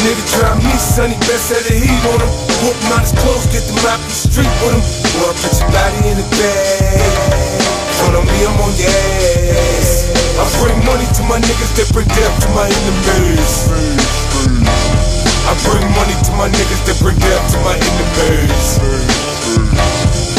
Nigga 0.00 0.24
try 0.32 0.54
me, 0.56 0.72
sonny, 0.78 1.18
best 1.28 1.52
set 1.52 1.62
the 1.68 1.76
heat 1.76 2.02
on 2.08 2.20
him. 2.22 2.30
Whoop 2.64 2.76
him 2.80 2.92
out 2.96 3.04
his 3.04 3.12
clothes, 3.12 3.44
get 3.52 3.60
them 3.68 3.76
out 3.84 4.00
the 4.00 4.14
street 4.16 4.48
with 4.64 4.72
him. 4.72 4.82
Boy, 5.20 5.32
put 5.36 5.52
your 5.52 5.68
body 5.68 6.00
in 6.08 6.16
the 6.16 6.26
bag. 6.40 7.12
Front 8.00 8.16
on 8.16 8.24
me, 8.24 8.38
I'm 8.46 8.56
on 8.56 8.72
your 8.78 8.88
ass. 8.88 10.08
I 10.40 10.44
bring 10.62 10.78
money 10.88 11.04
to 11.04 11.22
my 11.28 11.36
niggas 11.40 11.76
that 11.76 11.88
bring 11.92 12.08
death 12.08 12.36
to 12.44 12.48
my 12.56 12.68
enemies. 12.68 13.68
I 15.44 15.52
bring 15.64 15.84
money 15.92 16.16
to 16.24 16.32
my 16.40 16.48
niggas 16.48 16.82
that 16.88 16.96
bring 17.04 17.18
death 17.20 17.44
to 17.52 17.58
my 17.60 17.76
enemies. 17.76 19.35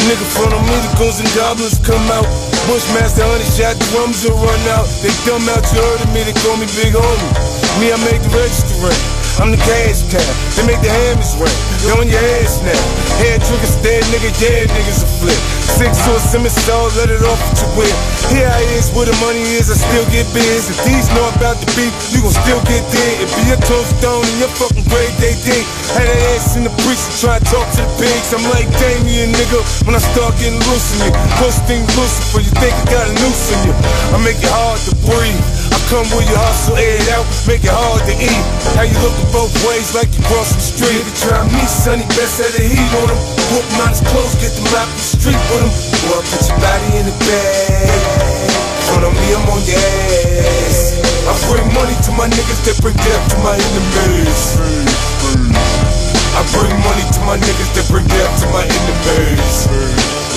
Nigga 0.07 0.25
front 0.35 0.53
on 0.53 0.63
me, 0.63 0.75
the 0.83 0.91
goons 0.97 1.19
and 1.19 1.29
goblins 1.35 1.79
come 1.83 2.03
out. 2.11 2.27
Bushmaster, 2.67 3.23
honey 3.23 3.47
shot, 3.55 3.75
drums 3.91 4.23
will 4.23 4.39
run 4.39 4.61
out. 4.75 4.87
They 5.03 5.11
dumb 5.27 5.43
out, 5.51 5.63
you 5.71 5.79
heard 5.79 6.01
of 6.01 6.13
me, 6.13 6.23
they 6.23 6.35
call 6.43 6.55
me 6.57 6.67
Big 6.79 6.95
Homie. 6.95 7.31
Me, 7.79 7.91
I 7.91 7.97
make 8.03 8.21
the 8.21 8.31
register 8.35 8.75
ring. 8.83 9.16
I'm 9.37 9.53
the 9.53 9.61
cash 9.61 10.01
cow. 10.09 10.17
They 10.57 10.65
make 10.65 10.81
the 10.81 10.89
hammers 10.89 11.37
ring. 11.37 11.53
They 11.85 11.93
on 11.93 12.09
your 12.09 12.21
ass 12.41 12.57
now. 12.65 12.73
Head 13.21 13.37
trigger, 13.45 13.69
stand 13.69 14.05
nigga, 14.09 14.33
yeah, 14.41 14.65
niggas 14.65 15.05
a 15.05 15.09
flip. 15.21 15.41
Six 15.77 15.93
to 16.09 16.41
a 16.41 16.49
stall, 16.49 16.89
let 16.97 17.13
it 17.13 17.21
off 17.21 17.37
your 17.61 17.69
whip. 17.77 17.93
Here 18.33 18.49
I 18.49 18.65
is 18.73 18.89
where 18.97 19.05
the 19.05 19.13
money 19.21 19.45
is, 19.53 19.69
I 19.69 19.77
still 19.77 20.09
get 20.09 20.25
biz. 20.33 20.73
If 20.73 20.81
these 20.89 21.05
know 21.13 21.21
about 21.37 21.61
the 21.61 21.69
beef, 21.77 21.93
you 22.09 22.25
gon' 22.25 22.33
still 22.33 22.57
get 22.65 22.81
dead. 22.89 23.13
If 23.21 23.29
be 23.37 23.53
a 23.53 23.57
tombstone 23.61 24.25
in 24.25 24.41
your 24.41 24.49
fucking 24.57 24.89
grave, 24.89 25.13
they 25.21 25.37
dig. 25.45 25.65
Had 25.93 26.09
that 26.09 26.21
ass 26.33 26.57
in 26.57 26.65
the 26.65 26.73
precinct, 26.81 27.21
try 27.21 27.37
to 27.37 27.45
talk 27.45 27.69
to 27.77 27.85
the 27.85 27.93
pigs. 28.01 28.33
I'm 28.33 28.41
like 28.49 28.65
Damien, 28.81 29.37
nigga, 29.37 29.61
when 29.85 29.93
I 29.93 30.01
start 30.01 30.33
getting 30.41 30.57
loose 30.65 30.97
in 30.97 31.05
you. 31.05 31.13
Posting 31.37 31.85
Lucifer, 31.93 32.41
you 32.41 32.53
think 32.57 32.73
I 32.73 32.85
got 32.89 33.05
a 33.05 33.13
noose 33.21 33.53
in 33.53 33.69
you. 33.69 33.73
I 34.11 34.17
make 34.25 34.41
it 34.41 34.49
hard 34.49 34.81
to 34.89 34.93
breathe. 35.05 35.56
I 35.71 35.77
come 35.91 36.07
with 36.15 36.27
you 36.27 36.37
hustle, 36.37 36.77
air 36.77 36.95
it 36.95 37.09
out, 37.15 37.25
make 37.47 37.63
it 37.63 37.71
hard 37.71 38.03
to 38.07 38.15
eat. 38.15 38.43
How 38.75 38.85
you 38.87 38.97
looking 39.03 39.29
both 39.31 39.53
ways 39.67 39.95
like 39.95 40.11
you 40.13 40.23
cross 40.27 40.53
the 40.53 40.61
street? 40.61 41.03
Nigga 41.03 41.13
try 41.23 41.39
me, 41.47 41.63
sonny, 41.67 42.05
best 42.15 42.39
set 42.39 42.51
the 42.55 42.63
heat 42.63 42.91
on 43.01 43.07
him. 43.11 43.19
Whoop 43.51 43.65
him 43.75 43.93
clothes, 44.11 44.35
get 44.39 44.51
them 44.55 44.67
out 44.75 44.89
the 44.91 45.03
street 45.03 45.41
with 45.51 45.63
him. 45.63 45.71
Boy, 46.07 46.21
put 46.27 46.43
your 46.47 46.59
body 46.59 46.89
in 46.99 47.05
the 47.07 47.15
bag. 47.27 48.47
Front 48.87 49.03
on 49.07 49.13
me, 49.15 49.27
I'm 49.35 49.47
on 49.51 49.61
your 49.67 49.79
ass. 49.79 50.97
I 51.27 51.33
bring 51.51 51.67
money 51.75 51.95
to 52.07 52.11
my 52.15 52.27
niggas 52.31 52.61
that 52.67 52.77
bring 52.79 52.95
death 52.95 53.23
to 53.31 53.37
my 53.43 53.55
enemies. 53.55 54.55
I 56.37 56.41
bring 56.55 56.71
money 56.85 57.03
to 57.03 57.19
my 57.27 57.35
niggas 57.35 57.71
that 57.75 57.87
bring 57.91 58.07
death 58.07 58.33
to 58.41 58.47
my 58.55 58.63
enemies. 58.63 59.67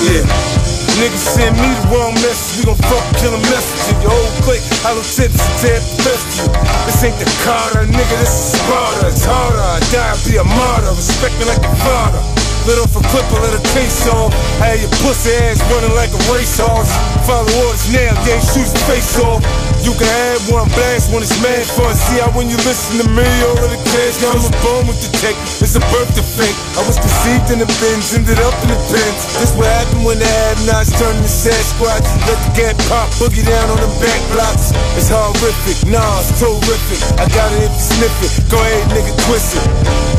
Yeah. 0.03 0.60
Niggas 0.99 1.23
send 1.39 1.55
me 1.61 1.69
the 1.71 1.87
wrong 1.95 2.15
message, 2.25 2.59
we 2.59 2.65
gon' 2.67 2.81
fuck 2.91 3.05
kill 3.23 3.35
a 3.35 3.43
message 3.53 3.95
in 3.95 4.03
your 4.03 4.11
whole 4.11 4.33
clique. 4.43 4.65
Hollow 4.83 5.05
tips 5.05 5.39
and 5.39 5.83
the 6.03 6.15
you. 6.35 6.47
This 6.87 7.05
ain't 7.07 7.17
the 7.21 7.29
Carter, 7.47 7.87
nigga, 7.87 8.17
this 8.19 8.33
is 8.33 8.59
Sparta. 8.59 9.09
It's 9.09 9.25
harder, 9.25 9.63
I 9.63 9.79
die, 9.95 10.17
be 10.27 10.37
a 10.37 10.45
martyr. 10.45 10.91
Respect 10.91 11.39
me 11.39 11.47
like 11.47 11.63
a 11.63 11.75
father. 11.87 12.23
Lit 12.67 12.77
off 12.77 12.93
a 12.93 13.03
clip, 13.09 13.25
let 13.41 13.57
a 13.57 13.63
case 13.73 14.05
off. 14.13 14.35
I 14.61 14.77
had 14.77 14.81
your 14.85 14.93
pussy 15.01 15.33
ass 15.33 15.63
running 15.73 15.95
like 15.97 16.13
a 16.13 16.21
racehorse. 16.29 16.93
Follow 17.25 17.49
orders 17.65 17.89
now, 17.89 18.13
they 18.29 18.37
shoot 18.53 18.69
his 18.69 18.77
face 18.85 19.17
off. 19.25 19.41
You 19.81 19.97
can 19.97 20.09
have 20.09 20.45
one 20.53 20.69
blast 20.77 21.09
when 21.09 21.25
it's 21.25 21.33
mad 21.41 21.65
fun. 21.65 21.97
See 21.97 22.21
how 22.21 22.29
when 22.37 22.53
you 22.53 22.57
listen 22.69 23.01
to 23.01 23.07
me, 23.17 23.25
all 23.49 23.57
of 23.57 23.71
the 23.73 23.81
cash 23.89 24.21
comes 24.21 24.45
born 24.61 24.85
with 24.85 25.01
the 25.01 25.09
tech. 25.25 25.33
It's 25.65 25.73
a 25.73 25.83
birth 25.89 26.13
defect. 26.13 26.57
I 26.77 26.85
was 26.85 27.01
conceived 27.01 27.49
in 27.49 27.65
the 27.65 27.69
bins, 27.81 28.13
ended 28.13 28.39
up 28.45 28.53
in 28.61 28.69
the 28.69 28.81
pens. 28.93 29.21
This 29.41 29.57
what 29.57 29.69
happened 29.69 30.05
when 30.05 30.21
the 30.21 30.29
have-nots 30.29 30.93
turn 31.01 31.17
to 31.17 31.31
Sasquatch. 31.31 32.05
Let 32.29 32.39
the 32.45 32.53
gap 32.53 32.77
pop, 32.93 33.09
boogie 33.17 33.45
down 33.45 33.73
on 33.73 33.81
the 33.81 33.91
back 34.05 34.21
blocks. 34.37 34.77
It's 35.01 35.09
horrific, 35.09 35.89
nah, 35.89 36.21
it's 36.21 36.37
terrific. 36.37 37.01
I 37.17 37.25
got 37.33 37.49
it 37.57 37.65
if 37.65 37.73
you 37.73 37.85
sniff 37.97 38.17
it. 38.21 38.33
Go 38.53 38.61
ahead, 38.61 38.85
nigga, 38.93 39.13
twist 39.25 39.57
it. 39.57 39.65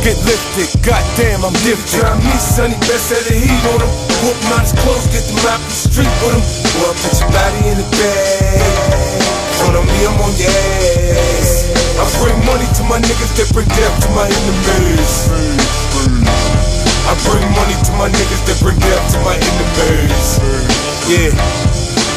Get 0.02 0.18
lifted, 0.26 0.70
goddamn, 0.82 1.46
I'm 1.46 1.54
gifted. 1.62 2.02
Try 2.02 2.18
me, 2.18 2.34
sonny, 2.42 2.78
best 2.90 3.14
set 3.14 3.24
the 3.30 3.38
heat 3.38 3.64
on 3.78 3.86
him. 3.86 4.11
Out 4.22 4.62
his 4.62 4.74
clothes, 4.78 5.10
get 5.10 5.26
them 5.26 5.42
out 5.50 5.58
the 5.66 5.74
street 5.74 6.14
with 6.22 6.38
him. 6.38 6.46
Boy, 6.78 6.94
put 6.94 7.18
your 7.18 7.32
body 7.34 7.74
in 7.74 7.78
the 7.82 7.88
bag. 7.90 8.62
On 9.66 9.74
me, 9.82 10.06
I'm 10.06 10.14
on 10.22 10.34
your 10.38 10.52
ass. 10.52 11.74
I 11.98 12.06
bring 12.22 12.38
money 12.46 12.70
to 12.78 12.84
my 12.86 13.02
niggas 13.02 13.34
that 13.42 13.50
bring 13.50 13.66
death 13.74 13.98
to 14.06 14.10
my 14.14 14.30
enemies. 14.30 15.26
I 17.10 17.14
bring 17.26 17.46
money 17.58 17.74
to 17.82 17.92
my 17.98 18.14
niggas 18.14 18.46
that 18.46 18.62
bring 18.62 18.78
death 18.78 19.06
to 19.10 19.18
my 19.26 19.34
enemies. 19.34 20.38
Yeah. 21.10 21.34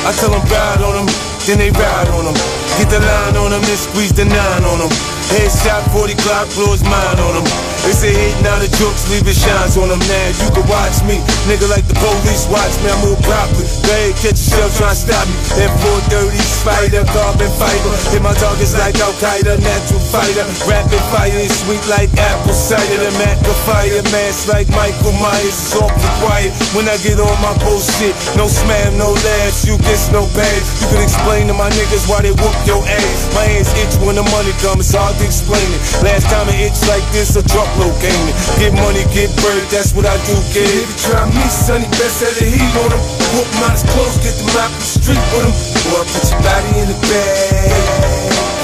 I 0.04 0.12
tell 0.20 0.28
them 0.28 0.44
ride 0.52 0.84
on 0.84 1.06
them, 1.06 1.08
then 1.48 1.56
they 1.56 1.70
ride 1.72 2.08
on 2.12 2.28
them. 2.28 2.36
Get 2.76 2.92
the 2.92 3.00
line 3.00 3.36
on 3.40 3.50
them, 3.52 3.62
then 3.62 3.76
squeeze 3.80 4.12
the 4.12 4.24
nine 4.26 4.64
on 4.64 4.78
them. 4.84 5.13
Headshot 5.34 5.82
40 5.90 6.14
Glock, 6.22 6.46
blow 6.54 6.78
mine 6.86 7.18
on 7.18 7.42
them. 7.42 7.46
They 7.82 7.92
say 7.92 8.14
hit 8.14 8.38
now 8.40 8.54
the 8.62 8.70
jokes, 8.78 9.10
leave 9.10 9.26
it 9.26 9.34
shines 9.34 9.74
on 9.76 9.90
them 9.90 9.98
now. 9.98 10.28
You 10.38 10.48
can 10.54 10.62
watch 10.70 11.02
me, 11.04 11.18
nigga 11.50 11.66
like 11.66 11.84
the 11.90 11.98
police 11.98 12.46
watch 12.46 12.70
me. 12.80 12.88
I 12.88 12.96
move 13.02 13.18
properly. 13.26 13.66
Ahead, 13.90 14.14
catch 14.22 14.38
yourself 14.38 14.70
trying 14.78 14.94
to 14.94 15.04
stop 15.10 15.26
me. 15.26 15.36
That 15.58 15.74
430 16.08 16.38
spider, 16.38 17.02
carbon 17.10 17.50
fiber. 17.58 17.92
Hit 18.14 18.22
my 18.22 18.32
targets 18.38 18.78
like 18.78 18.94
Al 19.02 19.10
Qaeda, 19.18 19.58
natural 19.58 20.00
fighter. 20.06 20.46
Rapid 20.70 21.02
fire 21.10 21.34
is 21.34 21.52
sweet 21.66 21.82
like 21.90 22.14
apple 22.14 22.54
cider. 22.54 23.02
The 23.02 23.10
Mac 23.18 23.36
fire, 23.66 24.00
mask 24.14 24.46
like 24.46 24.70
Michael 24.70 25.18
Myers. 25.18 25.50
It's 25.50 25.74
awfully 25.74 26.12
quiet 26.22 26.54
when 26.78 26.86
I 26.86 26.96
get 27.02 27.18
on 27.18 27.36
my 27.42 27.52
bullshit. 27.58 28.14
No 28.38 28.46
spam, 28.46 28.96
no 29.02 29.12
laughs, 29.12 29.66
you 29.66 29.76
get 29.82 29.98
no 30.14 30.30
bags. 30.32 30.78
You 30.78 30.94
can 30.94 31.02
explain 31.02 31.50
to 31.50 31.54
my 31.58 31.68
niggas 31.74 32.06
why 32.06 32.22
they 32.22 32.32
whoop 32.32 32.56
your 32.64 32.80
ass. 32.86 33.18
My 33.34 33.44
hands 33.50 33.74
itch 33.82 33.98
when 33.98 34.14
the 34.14 34.24
money 34.30 34.54
comes, 34.62 34.88
it's 34.88 34.94
hard 34.96 35.16
to 35.20 35.23
explain 35.24 35.64
it. 35.72 35.80
Last 36.04 36.28
time 36.28 36.46
it 36.52 36.60
itched 36.60 36.86
like 36.86 37.04
this, 37.10 37.34
a 37.34 37.42
drop 37.42 37.66
low 37.80 37.90
gaming. 37.98 38.36
Get 38.60 38.76
money, 38.76 39.02
get 39.10 39.32
bird, 39.40 39.64
that's 39.72 39.96
what 39.96 40.04
I 40.04 40.14
do, 40.28 40.36
kid. 40.52 40.68
Nigga 40.68 40.94
try 41.00 41.24
me, 41.32 41.44
sonny, 41.48 41.88
best 41.96 42.20
set 42.20 42.36
the 42.36 42.44
heat 42.44 42.74
on 42.84 42.92
him. 42.92 43.00
Whoop 43.32 43.48
his 43.72 43.82
clothes, 43.88 44.20
get 44.20 44.36
them 44.36 44.52
out 44.60 44.70
the 44.76 44.84
street 44.84 45.24
with 45.32 45.48
him. 45.48 45.54
Boy, 45.88 46.04
put 46.04 46.28
your 46.28 46.40
body 46.44 46.70
in 46.76 46.86
the 46.92 46.98
bag. 47.08 48.14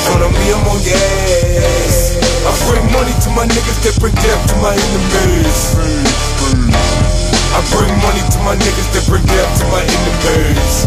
Front 0.05 0.23
on 0.29 0.33
me, 0.37 0.47
I'm 0.53 0.69
on 0.69 0.81
your 0.85 1.01
ass. 1.01 2.21
I 2.45 2.53
bring 2.69 2.87
money 2.93 3.15
to 3.25 3.29
my 3.33 3.47
niggas 3.47 3.81
that 3.85 3.97
bring 4.01 4.15
death 4.15 4.43
to 4.53 4.57
my 4.61 4.75
enemies. 4.77 5.77
I 7.53 7.61
bring 7.73 7.95
money 8.05 8.23
to 8.27 8.39
my 8.45 8.55
niggas 8.57 8.89
that 8.95 9.05
bring 9.09 9.25
death 9.27 9.51
to 9.61 9.65
my 9.73 9.83
enemies. 9.85 10.81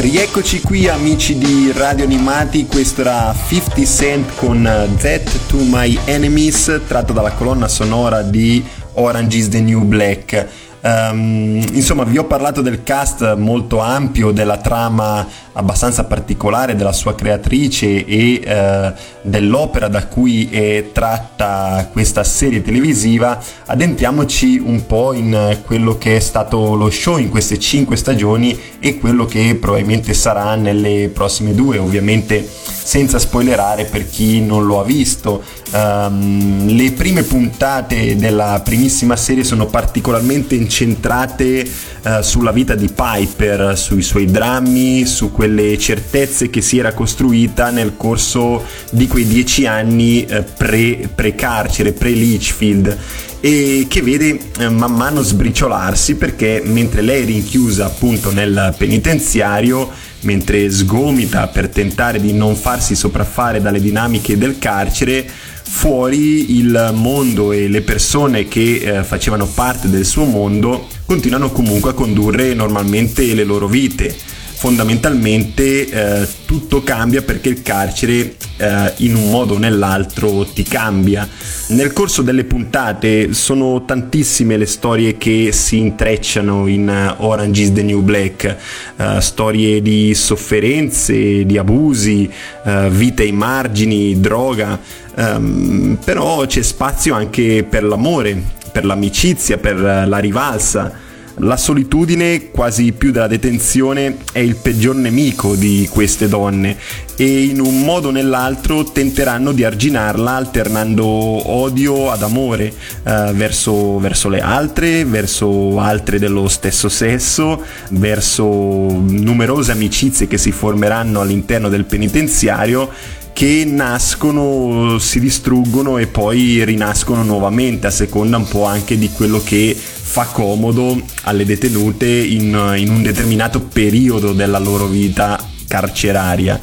Rieccoci 0.00 0.62
qui 0.62 0.88
amici 0.88 1.36
di 1.36 1.70
Radio 1.74 2.06
Animati, 2.06 2.64
questo 2.64 3.02
era 3.02 3.34
50 3.34 3.84
Cent 3.84 4.34
con 4.36 4.62
That 4.98 5.46
to 5.46 5.58
My 5.58 5.98
Enemies, 6.06 6.80
tratto 6.88 7.12
dalla 7.12 7.32
colonna 7.32 7.68
sonora 7.68 8.22
di 8.22 8.64
Orange 8.94 9.36
is 9.36 9.48
the 9.50 9.60
New 9.60 9.82
Black. 9.82 10.48
Um, 10.82 11.62
insomma, 11.72 12.04
vi 12.04 12.16
ho 12.16 12.24
parlato 12.24 12.62
del 12.62 12.82
cast 12.82 13.36
molto 13.36 13.80
ampio, 13.80 14.30
della 14.30 14.56
trama 14.56 15.26
abbastanza 15.52 16.04
particolare 16.04 16.74
della 16.74 16.92
sua 16.92 17.14
creatrice 17.14 18.04
e 18.06 18.40
uh, 18.44 18.98
dell'opera 19.22 19.88
da 19.88 20.06
cui 20.06 20.48
è 20.50 20.90
tratta 20.92 21.88
questa 21.92 22.24
serie 22.24 22.62
televisiva. 22.62 23.38
Addentriamoci 23.66 24.58
un 24.58 24.86
po' 24.86 25.12
in 25.12 25.58
quello 25.66 25.98
che 25.98 26.16
è 26.16 26.20
stato 26.20 26.74
lo 26.74 26.88
show 26.88 27.18
in 27.18 27.28
queste 27.28 27.58
cinque 27.58 27.96
stagioni 27.96 28.58
e 28.78 28.98
quello 28.98 29.26
che 29.26 29.56
probabilmente 29.60 30.14
sarà 30.14 30.54
nelle 30.54 31.10
prossime 31.12 31.54
due, 31.54 31.76
ovviamente 31.76 32.48
senza 32.90 33.18
spoilerare 33.18 33.84
per 33.84 34.08
chi 34.08 34.40
non 34.40 34.64
lo 34.66 34.80
ha 34.80 34.84
visto. 34.84 35.42
Um, 35.72 36.66
le 36.66 36.90
prime 36.92 37.22
puntate 37.22 38.16
della 38.16 38.60
primissima 38.64 39.14
serie 39.14 39.44
sono 39.44 39.66
particolarmente 39.66 40.56
incentrate 40.70 41.68
uh, 42.04 42.20
sulla 42.22 42.52
vita 42.52 42.76
di 42.76 42.88
Piper, 42.94 43.76
sui 43.76 44.02
suoi 44.02 44.26
drammi, 44.26 45.04
su 45.04 45.32
quelle 45.32 45.76
certezze 45.76 46.48
che 46.48 46.60
si 46.60 46.78
era 46.78 46.94
costruita 46.94 47.70
nel 47.70 47.94
corso 47.96 48.64
di 48.92 49.08
quei 49.08 49.26
dieci 49.26 49.66
anni 49.66 50.24
uh, 50.30 50.44
pre, 50.56 51.10
pre-carcere, 51.12 51.92
pre-Litchfield 51.92 52.98
e 53.42 53.86
che 53.88 54.02
vede 54.02 54.38
eh, 54.58 54.68
man 54.68 54.92
mano 54.92 55.22
sbriciolarsi 55.22 56.16
perché 56.16 56.60
mentre 56.62 57.00
lei 57.00 57.22
è 57.22 57.24
rinchiusa 57.24 57.86
appunto 57.86 58.30
nel 58.32 58.74
penitenziario 58.76 59.90
mentre 60.20 60.70
sgomita 60.70 61.46
per 61.46 61.68
tentare 61.68 62.20
di 62.20 62.34
non 62.34 62.54
farsi 62.54 62.94
sopraffare 62.94 63.62
dalle 63.62 63.80
dinamiche 63.80 64.36
del 64.36 64.58
carcere 64.58 65.26
fuori 65.72 66.56
il 66.58 66.90
mondo 66.94 67.52
e 67.52 67.68
le 67.68 67.80
persone 67.80 68.48
che 68.48 68.80
eh, 68.98 69.04
facevano 69.04 69.46
parte 69.46 69.88
del 69.88 70.04
suo 70.04 70.24
mondo 70.24 70.88
continuano 71.06 71.50
comunque 71.52 71.90
a 71.90 71.94
condurre 71.94 72.52
normalmente 72.52 73.32
le 73.34 73.44
loro 73.44 73.68
vite 73.68 74.14
fondamentalmente 74.60 75.88
eh, 75.88 76.28
tutto 76.44 76.82
cambia 76.82 77.22
perché 77.22 77.48
il 77.48 77.62
carcere 77.62 78.34
eh, 78.58 78.92
in 78.96 79.14
un 79.14 79.30
modo 79.30 79.54
o 79.54 79.58
nell'altro 79.58 80.44
ti 80.44 80.64
cambia. 80.64 81.26
Nel 81.68 81.94
corso 81.94 82.20
delle 82.20 82.44
puntate 82.44 83.32
sono 83.32 83.86
tantissime 83.86 84.58
le 84.58 84.66
storie 84.66 85.16
che 85.16 85.50
si 85.52 85.78
intrecciano 85.78 86.66
in 86.66 86.88
uh, 86.88 87.24
Orange 87.24 87.62
is 87.62 87.72
the 87.72 87.82
New 87.82 88.02
Black, 88.02 88.54
uh, 88.96 89.18
storie 89.20 89.80
di 89.80 90.12
sofferenze, 90.14 91.46
di 91.46 91.56
abusi, 91.56 92.30
uh, 92.64 92.88
vite 92.90 93.22
ai 93.22 93.32
margini, 93.32 94.20
droga, 94.20 94.78
um, 95.14 95.96
però 96.04 96.44
c'è 96.44 96.60
spazio 96.60 97.14
anche 97.14 97.64
per 97.66 97.82
l'amore, 97.82 98.38
per 98.70 98.84
l'amicizia, 98.84 99.56
per 99.56 99.80
la 99.80 100.18
rivalsa 100.18 101.08
la 101.36 101.56
solitudine, 101.56 102.50
quasi 102.50 102.92
più 102.92 103.10
della 103.12 103.26
detenzione, 103.26 104.18
è 104.32 104.38
il 104.40 104.56
peggior 104.56 104.94
nemico 104.94 105.54
di 105.54 105.88
queste 105.90 106.28
donne 106.28 106.76
e 107.16 107.44
in 107.44 107.60
un 107.60 107.82
modo 107.82 108.08
o 108.08 108.10
nell'altro 108.10 108.84
tenteranno 108.84 109.52
di 109.52 109.62
arginarla 109.62 110.32
alternando 110.32 111.04
odio 111.04 112.10
ad 112.10 112.22
amore 112.22 112.72
eh, 113.02 113.32
verso, 113.34 113.98
verso 113.98 114.30
le 114.30 114.40
altre, 114.40 115.04
verso 115.04 115.78
altre 115.78 116.18
dello 116.18 116.48
stesso 116.48 116.88
sesso, 116.88 117.62
verso 117.90 118.34
numerose 118.34 119.72
amicizie 119.72 120.26
che 120.28 120.38
si 120.38 120.50
formeranno 120.50 121.20
all'interno 121.20 121.68
del 121.68 121.84
penitenziario 121.84 122.90
che 123.32 123.64
nascono, 123.66 124.98
si 124.98 125.20
distruggono 125.20 125.98
e 125.98 126.06
poi 126.06 126.64
rinascono 126.64 127.22
nuovamente 127.22 127.86
a 127.86 127.90
seconda 127.90 128.36
un 128.36 128.46
po' 128.46 128.64
anche 128.64 128.98
di 128.98 129.10
quello 129.10 129.40
che 129.42 129.76
fa 129.76 130.24
comodo 130.24 131.00
alle 131.22 131.44
detenute 131.44 132.06
in, 132.06 132.74
in 132.76 132.90
un 132.90 133.02
determinato 133.02 133.60
periodo 133.60 134.32
della 134.32 134.58
loro 134.58 134.86
vita 134.86 135.38
carceraria. 135.66 136.60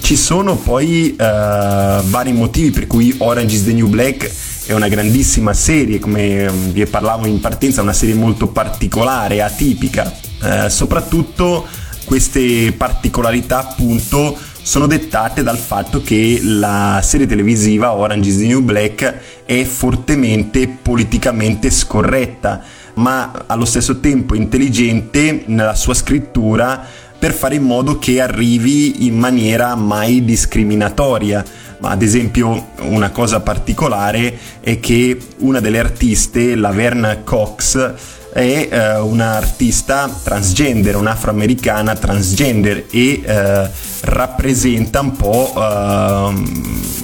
Ci 0.00 0.16
sono 0.16 0.56
poi 0.56 1.10
uh, 1.10 1.16
vari 1.16 2.32
motivi 2.32 2.70
per 2.70 2.86
cui 2.86 3.14
Orange 3.18 3.56
is 3.56 3.64
the 3.64 3.72
New 3.72 3.88
Black 3.88 4.30
è 4.66 4.72
una 4.72 4.88
grandissima 4.88 5.52
serie, 5.52 5.98
come 5.98 6.50
vi 6.72 6.86
parlavo 6.86 7.26
in 7.26 7.40
partenza, 7.40 7.82
una 7.82 7.92
serie 7.92 8.14
molto 8.14 8.48
particolare, 8.48 9.42
atipica. 9.42 10.12
Uh, 10.40 10.68
soprattutto 10.68 11.66
queste 12.04 12.72
particolarità 12.76 13.60
appunto 13.60 14.36
sono 14.64 14.86
dettate 14.86 15.42
dal 15.42 15.58
fatto 15.58 16.00
che 16.00 16.40
la 16.42 16.98
serie 17.02 17.26
televisiva 17.26 17.92
Orange 17.92 18.30
is 18.30 18.38
the 18.38 18.46
New 18.46 18.62
Black 18.62 19.42
è 19.44 19.62
fortemente 19.64 20.66
politicamente 20.66 21.70
scorretta 21.70 22.62
ma 22.94 23.44
allo 23.46 23.66
stesso 23.66 24.00
tempo 24.00 24.34
intelligente 24.34 25.42
nella 25.48 25.74
sua 25.74 25.92
scrittura 25.92 26.82
per 27.18 27.34
fare 27.34 27.56
in 27.56 27.62
modo 27.62 27.98
che 27.98 28.22
arrivi 28.22 29.06
in 29.06 29.18
maniera 29.18 29.74
mai 29.74 30.24
discriminatoria. 30.24 31.44
Ad 31.80 32.02
esempio 32.02 32.68
una 32.80 33.10
cosa 33.10 33.40
particolare 33.40 34.38
è 34.60 34.80
che 34.80 35.18
una 35.38 35.60
delle 35.60 35.78
artiste, 35.78 36.54
la 36.54 36.70
Verna 36.70 37.18
Cox, 37.18 37.94
è 38.34 38.68
eh, 38.68 38.98
un'artista 38.98 40.10
transgender, 40.22 40.96
un'afroamericana 40.96 41.94
transgender 41.94 42.86
e 42.90 43.22
eh, 43.24 43.70
rappresenta 44.00 45.00
un 45.00 45.12
po' 45.12 45.52
eh, 45.56 46.32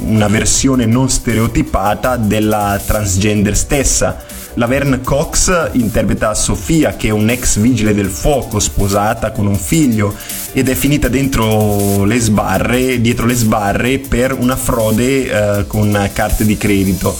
una 0.06 0.26
versione 0.26 0.86
non 0.86 1.08
stereotipata 1.08 2.16
della 2.16 2.80
transgender 2.84 3.56
stessa 3.56 4.38
Laverne 4.54 5.00
Cox 5.00 5.70
interpreta 5.74 6.34
Sofia, 6.34 6.96
che 6.96 7.08
è 7.08 7.12
un'ex 7.12 7.58
vigile 7.60 7.94
del 7.94 8.08
fuoco 8.08 8.58
sposata 8.58 9.30
con 9.30 9.46
un 9.46 9.54
figlio 9.54 10.12
ed 10.52 10.68
è 10.68 10.74
finita 10.74 11.06
dentro 11.06 12.04
le 12.04 12.18
sbarre, 12.18 13.00
dietro 13.00 13.26
le 13.26 13.34
sbarre 13.34 13.98
per 13.98 14.32
una 14.32 14.56
frode 14.56 15.58
eh, 15.60 15.66
con 15.68 16.10
carte 16.12 16.44
di 16.44 16.56
credito. 16.56 17.16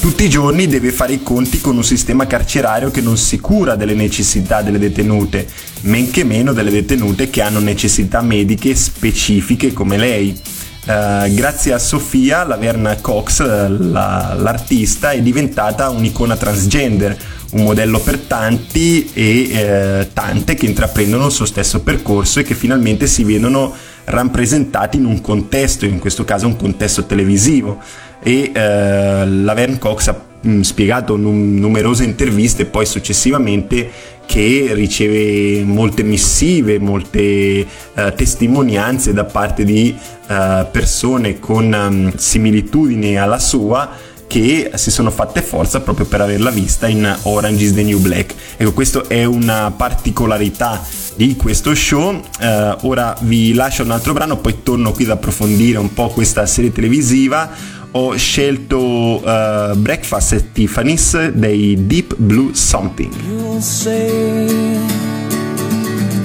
Tutti 0.00 0.24
i 0.24 0.28
giorni 0.28 0.66
deve 0.66 0.92
fare 0.92 1.14
i 1.14 1.22
conti 1.22 1.60
con 1.60 1.76
un 1.76 1.84
sistema 1.84 2.26
carcerario 2.26 2.90
che 2.90 3.00
non 3.00 3.16
si 3.16 3.40
cura 3.40 3.74
delle 3.74 3.94
necessità 3.94 4.62
delle 4.62 4.78
detenute, 4.78 5.46
men 5.82 6.10
che 6.10 6.22
meno 6.24 6.52
delle 6.52 6.70
detenute 6.70 7.28
che 7.28 7.42
hanno 7.42 7.58
necessità 7.58 8.20
mediche 8.20 8.74
specifiche 8.74 9.72
come 9.72 9.96
lei. 9.96 10.40
Uh, 10.86 11.28
grazie 11.34 11.72
a 11.72 11.78
Sofia, 11.78 12.44
la 12.44 12.56
Verna 12.56 12.94
Cox, 13.00 13.40
la, 13.40 14.36
l'artista, 14.38 15.10
è 15.10 15.20
diventata 15.20 15.90
un'icona 15.90 16.36
transgender, 16.36 17.16
un 17.52 17.64
modello 17.64 17.98
per 17.98 18.18
tanti 18.18 19.10
e 19.12 19.50
eh, 19.50 20.08
tante 20.12 20.54
che 20.54 20.66
intraprendono 20.66 21.26
il 21.26 21.32
suo 21.32 21.44
stesso 21.44 21.80
percorso 21.80 22.38
e 22.38 22.42
che 22.44 22.54
finalmente 22.54 23.06
si 23.06 23.24
vedono 23.24 23.74
rappresentati 24.04 24.96
in 24.96 25.04
un 25.04 25.20
contesto, 25.20 25.84
in 25.84 25.98
questo 25.98 26.24
caso 26.24 26.46
un 26.46 26.56
contesto 26.56 27.04
televisivo. 27.04 27.80
E 28.22 28.50
eh, 28.52 29.26
la 29.26 29.54
Vern 29.54 29.78
Cox 29.78 30.08
ha 30.08 30.20
mh, 30.40 30.50
mm, 30.50 30.60
spiegato 30.60 31.14
in 31.16 31.58
numerose 31.58 32.04
interviste 32.04 32.64
poi 32.66 32.86
successivamente 32.86 34.14
che 34.26 34.70
riceve 34.72 35.62
molte 35.64 36.02
missive, 36.02 36.78
molte 36.80 37.64
uh, 37.94 38.12
testimonianze 38.14 39.12
da 39.12 39.24
parte 39.24 39.64
di 39.64 39.96
uh, 40.28 40.66
persone 40.70 41.38
con 41.38 41.72
um, 41.72 42.12
similitudini 42.16 43.16
alla 43.16 43.38
sua 43.38 43.88
che 44.26 44.72
si 44.74 44.90
sono 44.90 45.12
fatte 45.12 45.40
forza 45.40 45.80
proprio 45.80 46.06
per 46.06 46.20
averla 46.20 46.50
vista 46.50 46.88
in 46.88 47.16
Orange 47.22 47.64
is 47.64 47.74
the 47.74 47.84
New 47.84 48.00
Black. 48.00 48.34
Ecco, 48.56 48.72
questa 48.72 49.02
è 49.06 49.24
una 49.24 49.72
particolarità 49.74 50.84
di 51.14 51.36
questo 51.36 51.74
show. 51.74 52.12
Uh, 52.12 52.76
ora 52.82 53.16
vi 53.20 53.54
lascio 53.54 53.84
un 53.84 53.92
altro 53.92 54.12
brano, 54.12 54.38
poi 54.38 54.62
torno 54.62 54.90
qui 54.90 55.04
ad 55.04 55.10
approfondire 55.10 55.78
un 55.78 55.92
po' 55.94 56.08
questa 56.08 56.44
serie 56.46 56.72
televisiva 56.72 57.50
ho 57.96 58.14
scelto 58.18 59.22
uh, 59.24 59.74
Breakfast 59.76 60.34
at 60.34 60.52
Tiffany's 60.52 61.16
dei 61.32 61.76
Deep 61.86 62.14
Blue 62.18 62.52
Something. 62.52 63.10
You'll 63.26 63.62
say 63.62 64.12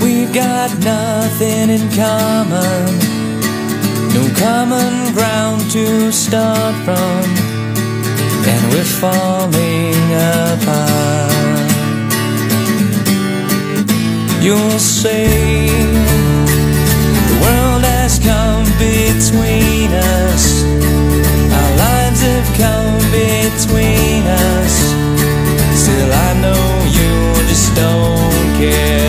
we've 0.01 0.33
got 0.33 0.69
nothing 0.83 1.69
in 1.69 1.87
common, 1.95 2.99
no 4.11 4.23
common 4.35 5.13
ground 5.13 5.61
to 5.71 6.11
start 6.11 6.75
from, 6.83 7.23
and 8.51 8.63
we're 8.73 8.91
falling 8.99 10.11
apart. 10.51 11.31
You'll 14.41 14.77
say 14.77 15.40
between 23.53 24.23
us. 24.27 24.75
Still, 25.81 26.11
I 26.11 26.33
know 26.41 26.63
you 26.97 27.47
just 27.47 27.75
don't 27.75 28.57
care. 28.57 29.00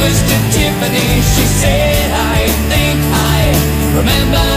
Breakfast 0.00 0.24
at 0.24 0.52
Tiffany? 0.52 1.20
She 1.20 1.44
said, 1.46 2.10
I 2.12 2.48
think 2.68 3.00
I 3.12 3.96
remember 3.96 4.49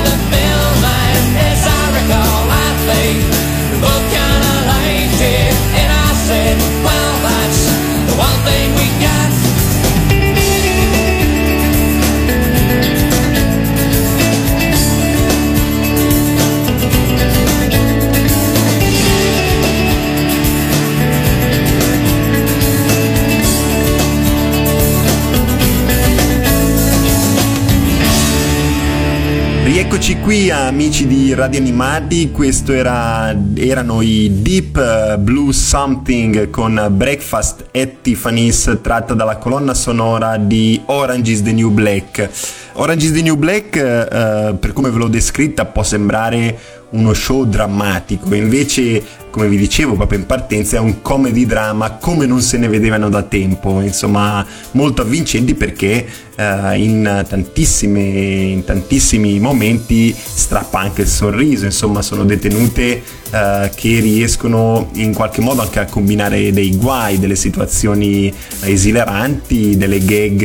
Rieccoci 30.03 30.21
qui 30.21 30.51
amici 30.51 31.07
di 31.07 31.33
Radio 31.33 31.61
Animati, 31.61 32.29
questo 32.29 32.73
era, 32.73 33.33
erano 33.55 34.01
i 34.01 34.41
Deep 34.41 34.75
eh, 34.75 35.17
Blue 35.17 35.53
Something 35.53 36.49
con 36.49 36.87
Breakfast 36.91 37.69
at 37.71 38.01
Tiffany's 38.01 38.79
tratta 38.81 39.13
dalla 39.13 39.37
colonna 39.37 39.73
sonora 39.73 40.35
di 40.35 40.81
Orange 40.87 41.31
is 41.31 41.41
the 41.41 41.53
New 41.53 41.69
Black. 41.69 42.29
Orange 42.73 43.05
is 43.05 43.13
the 43.13 43.21
New 43.21 43.37
Black, 43.37 43.77
eh, 43.77 44.55
per 44.59 44.73
come 44.73 44.89
ve 44.89 44.97
l'ho 44.97 45.07
descritta, 45.07 45.63
può 45.63 45.83
sembrare 45.83 46.59
uno 46.89 47.13
show 47.13 47.45
drammatico, 47.45 48.35
invece 48.35 49.01
come 49.34 49.48
vi 49.48 49.58
dicevo 49.58 49.96
proprio 49.96 50.19
in 50.19 50.28
partenza 50.28 50.78
è 50.78 50.80
un 50.80 51.02
comedy 51.02 51.48
drama 51.48 51.93
come 51.93 52.28
non 52.28 52.39
se 52.39 52.60
ne 52.60 52.67
vedevano 52.67 53.10
da 53.10 53.24
tempo, 53.24 53.82
insomma 53.82 54.46
molto 54.74 55.02
avvincenti 55.02 55.56
perché 55.56 56.06
eh, 56.36 56.78
in, 56.78 57.26
in 57.50 58.63
tantissimi 58.63 59.39
momenti 59.39 60.15
strappa 60.15 60.82
anche 60.82 61.02
il 61.02 61.08
sorriso, 61.08 61.65
insomma 61.65 62.04
sono 62.04 62.26
detenute 62.26 63.02
eh, 63.32 63.72
che 63.74 64.00
riescono 64.00 64.91
in 64.93 65.15
qualche 65.15 65.41
modo 65.41 65.62
anche 65.62 65.80
a 65.80 65.86
combinare 65.86 66.52
dei 66.52 66.76
guai, 66.76 67.17
delle 67.17 67.36
situazioni 67.36 68.32
esileranti, 68.62 69.78
delle 69.78 69.98
gag 69.98 70.41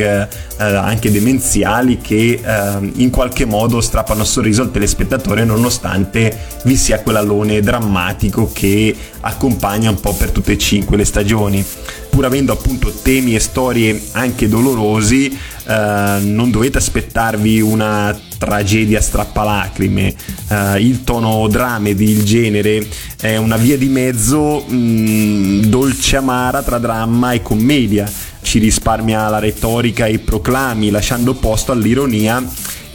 eh, 0.59 0.63
anche 0.63 1.11
demenziali 1.11 1.99
che 1.99 2.39
eh, 2.43 2.91
in 2.95 3.09
qualche 3.11 3.45
modo 3.45 3.81
strappano 3.81 4.21
il 4.21 4.27
sorriso 4.27 4.63
al 4.63 4.71
telespettatore 4.71 5.45
nonostante 5.45 6.37
vi 6.63 6.75
sia 6.75 6.99
quell'alone 7.01 7.61
drammatico 7.61 8.49
che 8.51 8.78
accompagna 9.21 9.89
un 9.89 9.99
po' 9.99 10.13
per 10.13 10.31
tutte 10.31 10.53
e 10.53 10.57
cinque 10.57 10.97
le 10.97 11.05
stagioni. 11.05 11.63
Pur 12.09 12.25
avendo 12.25 12.51
appunto 12.53 12.91
temi 12.91 13.35
e 13.35 13.39
storie 13.39 14.01
anche 14.13 14.47
dolorosi, 14.47 15.27
eh, 15.27 16.19
non 16.21 16.49
dovete 16.51 16.77
aspettarvi 16.77 17.61
una 17.61 18.17
tragedia 18.37 19.01
strappalacrime. 19.01 20.13
Eh, 20.49 20.79
il 20.79 21.03
tono 21.03 21.47
dramedy, 21.47 22.09
il 22.09 22.23
genere, 22.23 22.87
è 23.19 23.37
una 23.37 23.57
via 23.57 23.77
di 23.77 23.87
mezzo 23.87 24.65
mh, 24.65 25.65
dolce 25.65 26.17
amara 26.17 26.63
tra 26.63 26.77
dramma 26.77 27.33
e 27.33 27.41
commedia. 27.41 28.09
Ci 28.41 28.57
risparmia 28.59 29.29
la 29.29 29.39
retorica 29.39 30.05
e 30.05 30.13
i 30.13 30.19
proclami, 30.19 30.89
lasciando 30.89 31.35
posto 31.35 31.71
all'ironia 31.71 32.43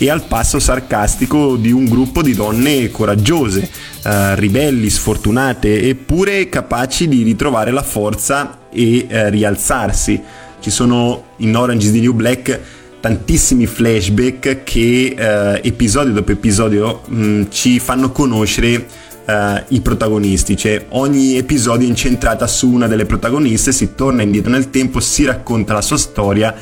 e 0.04 0.10
al 0.10 0.24
passo 0.24 0.58
sarcastico 0.58 1.56
di 1.56 1.72
un 1.72 1.86
gruppo 1.86 2.20
di 2.20 2.34
donne 2.34 2.90
coraggiose, 2.90 3.66
eh, 4.04 4.34
ribelli, 4.36 4.90
sfortunate, 4.90 5.88
eppure 5.88 6.50
capaci 6.50 7.08
di 7.08 7.22
ritrovare 7.22 7.70
la 7.70 7.82
forza 7.82 8.66
e 8.70 9.06
eh, 9.08 9.30
rialzarsi. 9.30 10.20
Ci 10.60 10.70
sono 10.70 11.24
in 11.38 11.56
Orange 11.56 11.86
is 11.86 11.92
the 11.92 12.00
New 12.00 12.12
Black 12.12 12.60
tantissimi 13.00 13.66
flashback 13.66 14.62
che 14.62 15.14
eh, 15.16 15.60
episodio 15.62 16.12
dopo 16.12 16.32
episodio 16.32 17.00
mh, 17.06 17.44
ci 17.48 17.78
fanno 17.78 18.12
conoscere 18.12 18.86
uh, 19.26 19.62
i 19.68 19.80
protagonisti, 19.80 20.56
cioè 20.56 20.86
ogni 20.90 21.36
episodio 21.36 21.86
è 21.86 21.90
incentrata 21.90 22.46
su 22.46 22.70
una 22.70 22.86
delle 22.86 23.06
protagoniste, 23.06 23.72
si 23.72 23.94
torna 23.94 24.22
indietro 24.22 24.50
nel 24.50 24.70
tempo, 24.70 25.00
si 25.00 25.24
racconta 25.24 25.72
la 25.74 25.82
sua 25.82 25.96
storia 25.96 26.54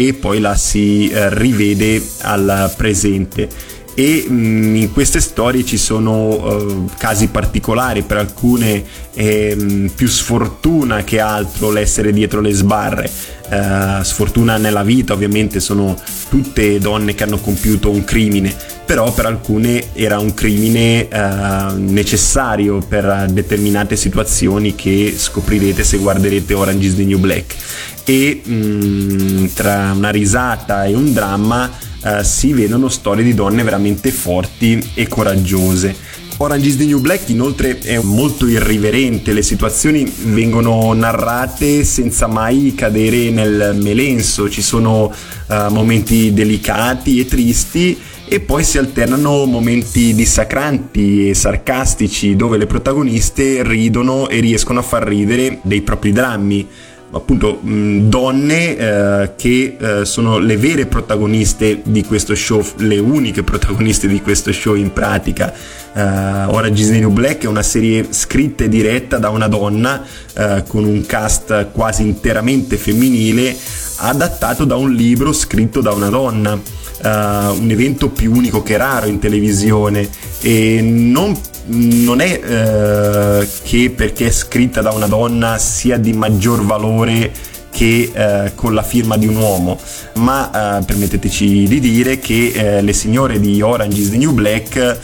e 0.00 0.14
poi 0.14 0.40
la 0.40 0.54
si 0.56 1.12
uh, 1.12 1.28
rivede 1.28 2.02
al 2.22 2.72
presente. 2.74 3.48
E 3.94 4.24
mh, 4.26 4.76
in 4.76 4.92
queste 4.92 5.20
storie 5.20 5.62
ci 5.62 5.76
sono 5.76 6.28
uh, 6.28 6.88
casi 6.96 7.26
particolari, 7.26 8.00
per 8.00 8.16
alcune 8.16 8.82
mh, 9.14 9.88
più 9.94 10.08
sfortuna 10.08 11.04
che 11.04 11.20
altro 11.20 11.70
l'essere 11.70 12.14
dietro 12.14 12.40
le 12.40 12.52
sbarre. 12.52 13.10
Uh, 13.50 14.02
sfortuna 14.04 14.58
nella 14.58 14.84
vita 14.84 15.12
ovviamente 15.12 15.58
sono 15.58 15.96
tutte 16.28 16.78
donne 16.78 17.16
che 17.16 17.24
hanno 17.24 17.38
compiuto 17.38 17.90
un 17.90 18.04
crimine, 18.04 18.54
però 18.86 19.12
per 19.12 19.26
alcune 19.26 19.92
era 19.92 20.20
un 20.20 20.34
crimine 20.34 21.08
uh, 21.10 21.74
necessario 21.76 22.78
per 22.78 23.26
determinate 23.30 23.96
situazioni 23.96 24.76
che 24.76 25.12
scoprirete 25.16 25.82
se 25.82 25.98
guarderete 25.98 26.54
Orange 26.54 26.86
is 26.86 26.94
the 26.94 27.04
New 27.04 27.18
Black. 27.18 27.56
E 28.04 28.40
mh, 28.44 29.52
tra 29.52 29.94
una 29.96 30.10
risata 30.10 30.84
e 30.84 30.94
un 30.94 31.12
dramma 31.12 31.88
Uh, 32.02 32.22
si 32.22 32.54
vedono 32.54 32.88
storie 32.88 33.22
di 33.22 33.34
donne 33.34 33.62
veramente 33.62 34.10
forti 34.10 34.82
e 34.94 35.06
coraggiose. 35.06 35.94
Orange 36.42 36.68
is 36.68 36.76
the 36.78 36.86
New 36.86 37.00
Black 37.00 37.28
inoltre 37.28 37.78
è 37.80 37.98
molto 37.98 38.46
irriverente, 38.46 39.34
le 39.34 39.42
situazioni 39.42 40.10
vengono 40.24 40.90
narrate 40.94 41.84
senza 41.84 42.28
mai 42.28 42.72
cadere 42.74 43.28
nel 43.28 43.76
melenso, 43.78 44.48
ci 44.48 44.62
sono 44.62 45.12
uh, 45.12 45.54
momenti 45.68 46.32
delicati 46.32 47.20
e 47.20 47.26
tristi 47.26 48.00
e 48.24 48.40
poi 48.40 48.64
si 48.64 48.78
alternano 48.78 49.44
momenti 49.44 50.14
dissacranti 50.14 51.28
e 51.28 51.34
sarcastici 51.34 52.34
dove 52.36 52.56
le 52.56 52.66
protagoniste 52.66 53.62
ridono 53.62 54.30
e 54.30 54.40
riescono 54.40 54.78
a 54.78 54.82
far 54.82 55.02
ridere 55.02 55.58
dei 55.60 55.82
propri 55.82 56.10
drammi 56.10 56.66
appunto 57.12 57.58
mh, 57.60 58.08
donne 58.08 58.76
eh, 58.76 59.30
che 59.36 59.76
eh, 59.78 60.04
sono 60.04 60.38
le 60.38 60.56
vere 60.56 60.86
protagoniste 60.86 61.80
di 61.84 62.04
questo 62.04 62.34
show, 62.34 62.64
le 62.76 62.98
uniche 62.98 63.42
protagoniste 63.42 64.06
di 64.06 64.20
questo 64.20 64.52
show 64.52 64.74
in 64.74 64.92
pratica. 64.92 65.52
Uh, 65.92 66.54
ora 66.54 66.68
Disney 66.68 67.00
New 67.00 67.10
Black 67.10 67.42
è 67.42 67.46
una 67.48 67.64
serie 67.64 68.06
scritta 68.10 68.62
e 68.62 68.68
diretta 68.68 69.18
da 69.18 69.28
una 69.30 69.48
donna 69.48 70.00
uh, 70.36 70.62
con 70.68 70.84
un 70.84 71.04
cast 71.04 71.70
quasi 71.72 72.02
interamente 72.02 72.76
femminile 72.76 73.56
adattato 73.96 74.64
da 74.64 74.76
un 74.76 74.92
libro 74.92 75.32
scritto 75.32 75.80
da 75.80 75.92
una 75.92 76.08
donna. 76.08 76.52
Uh, 76.52 77.08
un 77.08 77.68
evento 77.70 78.10
più 78.10 78.32
unico 78.32 78.62
che 78.62 78.76
raro 78.76 79.06
in 79.06 79.18
televisione 79.18 80.06
e 80.42 80.80
non 80.82 81.34
non 81.70 82.20
è 82.20 82.40
eh, 82.42 83.48
che 83.62 83.90
perché 83.90 84.26
è 84.26 84.30
scritta 84.30 84.80
da 84.80 84.90
una 84.90 85.06
donna 85.06 85.58
sia 85.58 85.98
di 85.98 86.12
maggior 86.12 86.64
valore 86.64 87.32
che 87.70 88.10
eh, 88.12 88.52
con 88.56 88.74
la 88.74 88.82
firma 88.82 89.16
di 89.16 89.28
un 89.28 89.36
uomo, 89.36 89.78
ma 90.16 90.78
eh, 90.78 90.84
permetteteci 90.84 91.68
di 91.68 91.78
dire 91.78 92.18
che 92.18 92.52
eh, 92.52 92.82
le 92.82 92.92
signore 92.92 93.38
di 93.38 93.62
Orange 93.62 94.00
is 94.00 94.10
the 94.10 94.16
New 94.16 94.32
Black 94.32 94.76
eh, 94.76 94.98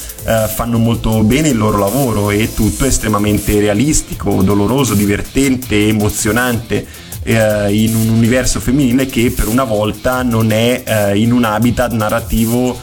fanno 0.52 0.76
molto 0.79 1.22
bene 1.22 1.48
il 1.48 1.57
loro 1.57 1.79
lavoro 1.79 2.31
e 2.31 2.52
tutto 2.52 2.85
è 2.85 2.88
estremamente 2.88 3.59
realistico, 3.61 4.42
doloroso, 4.42 4.94
divertente, 4.94 5.87
emozionante 5.87 6.85
eh, 7.22 7.72
in 7.72 7.94
un 7.94 8.09
universo 8.09 8.59
femminile 8.59 9.07
che 9.07 9.31
per 9.31 9.46
una 9.46 9.64
volta 9.64 10.22
non 10.22 10.50
è 10.50 10.83
eh, 10.85 11.18
in 11.18 11.33
un 11.33 11.44
habitat 11.44 11.92
narrativo 11.92 12.76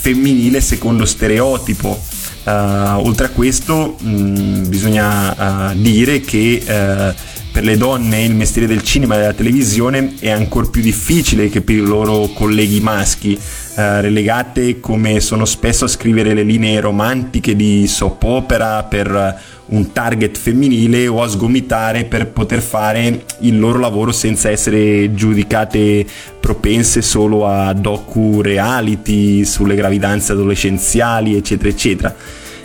femminile 0.00 0.60
secondo 0.60 1.04
stereotipo 1.06 2.09
oltre 2.44 3.26
a 3.26 3.30
questo 3.30 3.96
mh, 3.98 4.68
bisogna 4.68 5.70
uh, 5.70 5.74
dire 5.74 6.20
che 6.20 6.62
uh, 6.66 7.14
per 7.52 7.64
le 7.64 7.76
donne 7.76 8.22
il 8.22 8.34
mestiere 8.34 8.66
del 8.66 8.82
cinema 8.82 9.14
e 9.14 9.18
della 9.18 9.32
televisione 9.32 10.14
è 10.20 10.30
ancora 10.30 10.68
più 10.68 10.80
difficile 10.82 11.48
che 11.48 11.60
per 11.60 11.74
i 11.74 11.80
loro 11.80 12.28
colleghi 12.34 12.80
maschi, 12.80 13.38
relegate 13.74 14.78
come 14.78 15.20
sono 15.20 15.44
spesso 15.44 15.86
a 15.86 15.88
scrivere 15.88 16.34
le 16.34 16.42
linee 16.42 16.80
romantiche 16.80 17.56
di 17.56 17.86
soap 17.86 18.22
opera 18.24 18.82
per 18.84 19.58
un 19.70 19.92
target 19.92 20.36
femminile 20.36 21.06
o 21.06 21.22
a 21.22 21.28
sgomitare 21.28 22.04
per 22.04 22.28
poter 22.28 22.60
fare 22.60 23.24
il 23.40 23.58
loro 23.58 23.78
lavoro 23.78 24.12
senza 24.12 24.50
essere 24.50 25.14
giudicate 25.14 26.04
propense 26.40 27.02
solo 27.02 27.46
a 27.46 27.72
docu 27.72 28.40
reality 28.42 29.44
sulle 29.44 29.74
gravidanze 29.76 30.32
adolescenziali 30.32 31.36
eccetera 31.36 31.68
eccetera. 31.68 32.14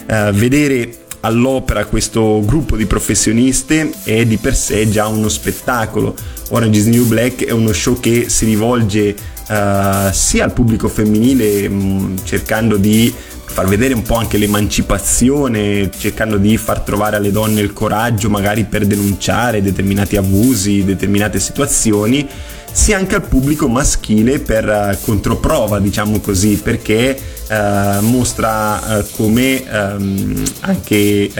Uh, 0.07 0.31
vedere 0.31 1.04
all'opera 1.25 1.85
questo 1.85 2.41
gruppo 2.45 2.77
di 2.77 2.85
professioniste 2.85 3.91
è 4.03 4.25
di 4.25 4.37
per 4.37 4.55
sé 4.55 4.87
già 4.87 5.07
uno 5.07 5.27
spettacolo. 5.27 6.15
Orange 6.49 6.79
is 6.79 6.85
New 6.85 7.05
Black 7.05 7.43
è 7.43 7.51
uno 7.51 7.73
show 7.73 7.99
che 7.99 8.29
si 8.29 8.45
rivolge 8.45 9.15
uh, 9.49 10.11
sia 10.11 10.43
al 10.43 10.53
pubblico 10.53 10.87
femminile 10.87 11.67
mh, 11.67 12.19
cercando 12.23 12.77
di 12.77 13.11
far 13.45 13.67
vedere 13.67 13.93
un 13.93 14.01
po' 14.01 14.15
anche 14.15 14.37
l'emancipazione, 14.37 15.89
cercando 15.97 16.37
di 16.37 16.57
far 16.57 16.81
trovare 16.81 17.15
alle 17.15 17.31
donne 17.31 17.61
il 17.61 17.73
coraggio 17.73 18.29
magari 18.29 18.65
per 18.65 18.85
denunciare 18.85 19.61
determinati 19.61 20.17
abusi, 20.17 20.83
determinate 20.83 21.39
situazioni, 21.39 22.27
sia 22.75 22.97
anche 22.97 23.15
al 23.15 23.25
pubblico 23.25 23.69
maschile 23.69 24.39
per 24.39 24.67
uh, 24.67 25.05
controprova, 25.05 25.79
diciamo 25.79 26.19
così, 26.19 26.59
perché 26.61 27.17
uh, 27.49 28.03
mostra 28.03 28.97
uh, 28.97 29.05
come 29.11 29.63
um, 29.71 30.43
anche 30.61 31.31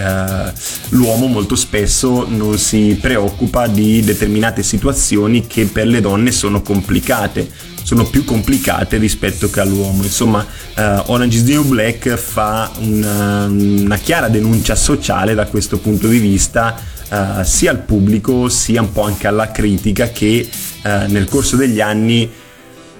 l'uomo 0.89 1.28
molto 1.28 1.58
spesso 1.58 2.26
non 2.30 2.58
si 2.58 2.98
preoccupa 3.02 3.68
di 3.68 4.02
determinate 4.02 4.63
situazioni 4.63 5.46
che 5.46 5.65
per 5.65 5.88
le 5.88 6.00
donne 6.00 6.32
sono 6.32 6.62
complicate 6.62 7.74
sono 7.86 8.04
più 8.06 8.24
complicate 8.26 8.98
rispetto 8.98 9.48
che 9.52 9.60
all'uomo. 9.60 10.02
Insomma, 10.02 10.39
uh, 10.39 10.82
Orange 11.06 11.38
is 11.38 11.43
the 11.43 11.52
New 11.52 11.65
Black 11.65 12.15
fa 12.15 12.71
una, 12.80 13.45
una, 13.45 13.98
chiara 13.98 14.28
denuncia 14.28 14.74
sociale 14.74 15.36
da 15.36 15.45
questo 15.45 15.78
punto 15.78 16.08
di 16.08 16.17
vista, 16.17 16.76
uh, 17.12 17.43
sia 17.43 17.69
al 17.69 17.82
pubblico 17.82 18.50
sia 18.50 18.82
un 18.82 18.91
po' 18.91 19.04
anche 19.04 19.28
alla 19.28 19.52
critica 19.52 20.10
che 20.10 20.50
uh, 20.82 20.89
nel 21.12 21.26
corso 21.30 21.58
degli 21.58 21.80
anni 21.80 22.28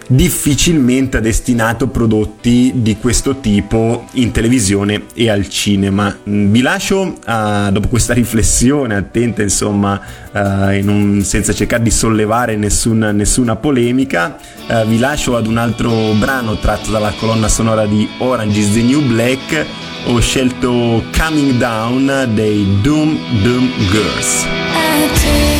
difficilmente 0.08 1.18
ha 1.18 1.20
destinato 1.20 1.88
prodotti 1.88 2.72
di 2.76 2.98
questo 2.98 3.40
tipo 3.40 4.08
in 4.14 4.32
televisione 4.32 5.06
e 5.14 5.30
al 5.30 5.50
cinema. 5.50 6.16
Mm, 6.30 6.52
vi 6.52 6.62
lascio 6.62 7.18
uh, 7.26 7.72
dopo 7.72 7.88
questa 7.88 8.14
riflessione 8.16 8.96
attenta, 8.96 9.42
insomma, 9.42 10.00
uh, 10.32 10.40
un, 10.40 11.22
senza 11.24 11.54
cercare 11.54 11.84
di 11.84 11.92
sollevare 11.92 12.56
nessun, 12.56 13.12
nessuna 13.14 13.56
polemica, 13.56 14.38
uh, 14.68 14.86
vi 14.86 15.00
lascio 15.00 15.36
ad 15.36 15.48
un 15.48 15.58
altro 15.58 16.14
brano 16.14 16.58
tratto 16.58 16.92
dalla 16.92 17.14
colonna 17.18 17.48
sonora 17.48 17.86
di 17.86 18.08
Orange 18.20 18.60
is 18.60 18.74
the 18.74 18.82
New 18.82 19.02
Black. 19.02 19.66
Ho 20.08 20.20
scelto 20.20 21.04
Coming 21.18 21.54
Down 21.54 22.30
dei 22.34 22.80
Doom 22.82 23.18
Doom 23.42 23.72
Girls. 23.90 25.55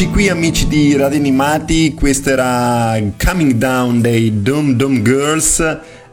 Eccoci 0.00 0.14
qui 0.14 0.30
amici 0.30 0.66
di 0.66 0.96
Radio 0.96 1.18
Animati, 1.18 1.92
questo 1.92 2.30
era 2.30 2.98
Coming 3.22 3.52
Down 3.52 4.00
dei 4.00 4.40
Dum 4.40 4.72
Dum 4.72 5.02
Girls, 5.02 5.58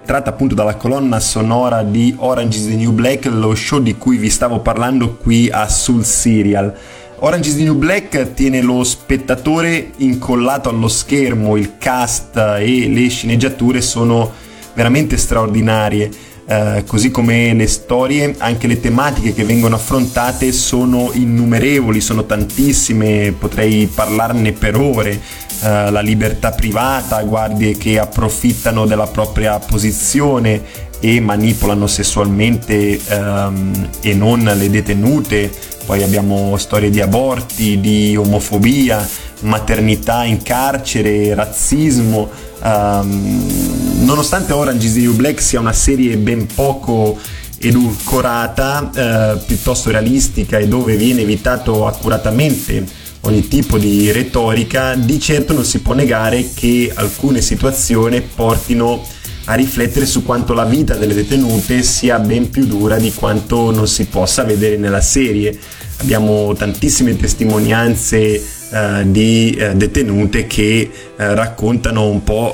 tratta 0.05 0.31
appunto 0.31 0.53
dalla 0.53 0.75
colonna 0.75 1.21
sonora 1.21 1.83
di 1.83 2.13
Orange 2.17 2.57
is 2.57 2.67
the 2.67 2.75
New 2.75 2.91
Black, 2.91 3.27
lo 3.27 3.55
show 3.55 3.79
di 3.79 3.95
cui 3.95 4.17
vi 4.17 4.29
stavo 4.29 4.59
parlando 4.59 5.15
qui 5.15 5.49
a 5.49 5.69
Sul 5.69 6.03
Serial. 6.03 6.75
Orange 7.19 7.47
is 7.47 7.55
the 7.55 7.63
New 7.63 7.75
Black 7.75 8.33
tiene 8.33 8.61
lo 8.61 8.83
spettatore 8.83 9.91
incollato 9.99 10.67
allo 10.67 10.89
schermo, 10.89 11.55
il 11.55 11.77
cast 11.77 12.35
e 12.35 12.89
le 12.89 13.07
sceneggiature 13.07 13.79
sono 13.79 14.33
veramente 14.73 15.15
straordinarie. 15.15 16.11
Uh, 16.47 16.85
così 16.85 17.11
come 17.11 17.53
le 17.53 17.67
storie, 17.67 18.33
anche 18.37 18.67
le 18.67 18.79
tematiche 18.79 19.33
che 19.33 19.43
vengono 19.43 19.75
affrontate 19.75 20.53
sono 20.53 21.11
innumerevoli, 21.11 21.99
sono 21.99 22.25
tantissime, 22.25 23.33
potrei 23.37 23.85
parlarne 23.93 24.53
per 24.53 24.79
ore. 24.79 25.19
Uh, 25.59 25.91
la 25.91 25.99
libertà 25.99 26.51
privata, 26.51 27.21
guardie 27.23 27.75
che 27.75 27.99
approfittano 27.99 28.85
della 28.85 29.07
propria 29.07 29.59
posizione 29.59 30.85
e 30.99 31.19
manipolano 31.19 31.85
sessualmente 31.85 32.99
um, 33.09 33.89
e 34.01 34.13
non 34.13 34.43
le 34.43 34.69
detenute, 34.69 35.51
poi 35.85 36.03
abbiamo 36.03 36.57
storie 36.57 36.89
di 36.89 37.01
aborti, 37.01 37.79
di 37.79 38.15
omofobia, 38.15 39.07
maternità 39.41 40.23
in 40.23 40.41
carcere, 40.41 41.33
razzismo. 41.33 42.45
Um, 42.63 44.05
nonostante 44.05 44.53
Orange 44.53 44.87
is 44.87 44.93
the 44.93 45.01
New 45.01 45.13
Black 45.13 45.41
sia 45.41 45.59
una 45.59 45.73
serie 45.73 46.17
ben 46.17 46.47
poco 46.47 47.17
edulcorata, 47.59 48.91
eh, 48.93 49.37
piuttosto 49.45 49.89
realistica 49.89 50.57
e 50.57 50.67
dove 50.67 50.95
viene 50.95 51.21
evitato 51.21 51.87
accuratamente 51.87 52.85
ogni 53.21 53.47
tipo 53.47 53.77
di 53.77 54.11
retorica, 54.11 54.95
di 54.95 55.19
certo 55.19 55.53
non 55.53 55.65
si 55.65 55.79
può 55.79 55.93
negare 55.93 56.49
che 56.53 56.91
alcune 56.93 57.41
situazioni 57.41 58.21
portino 58.21 59.03
a 59.45 59.53
riflettere 59.55 60.05
su 60.05 60.23
quanto 60.23 60.53
la 60.53 60.65
vita 60.65 60.95
delle 60.95 61.13
detenute 61.13 61.81
sia 61.81 62.19
ben 62.19 62.49
più 62.49 62.65
dura 62.65 62.97
di 62.97 63.13
quanto 63.13 63.71
non 63.71 63.87
si 63.87 64.05
possa 64.05 64.43
vedere 64.43 64.77
nella 64.77 65.01
serie. 65.01 65.57
Abbiamo 65.99 66.53
tantissime 66.53 67.15
testimonianze 67.15 68.55
Uh, 68.69 69.09
di 69.09 69.57
uh, 69.57 69.77
detenute 69.77 70.45
che 70.45 70.89
uh, 70.91 71.15
raccontano 71.15 72.09
un 72.09 72.21
po' 72.21 72.53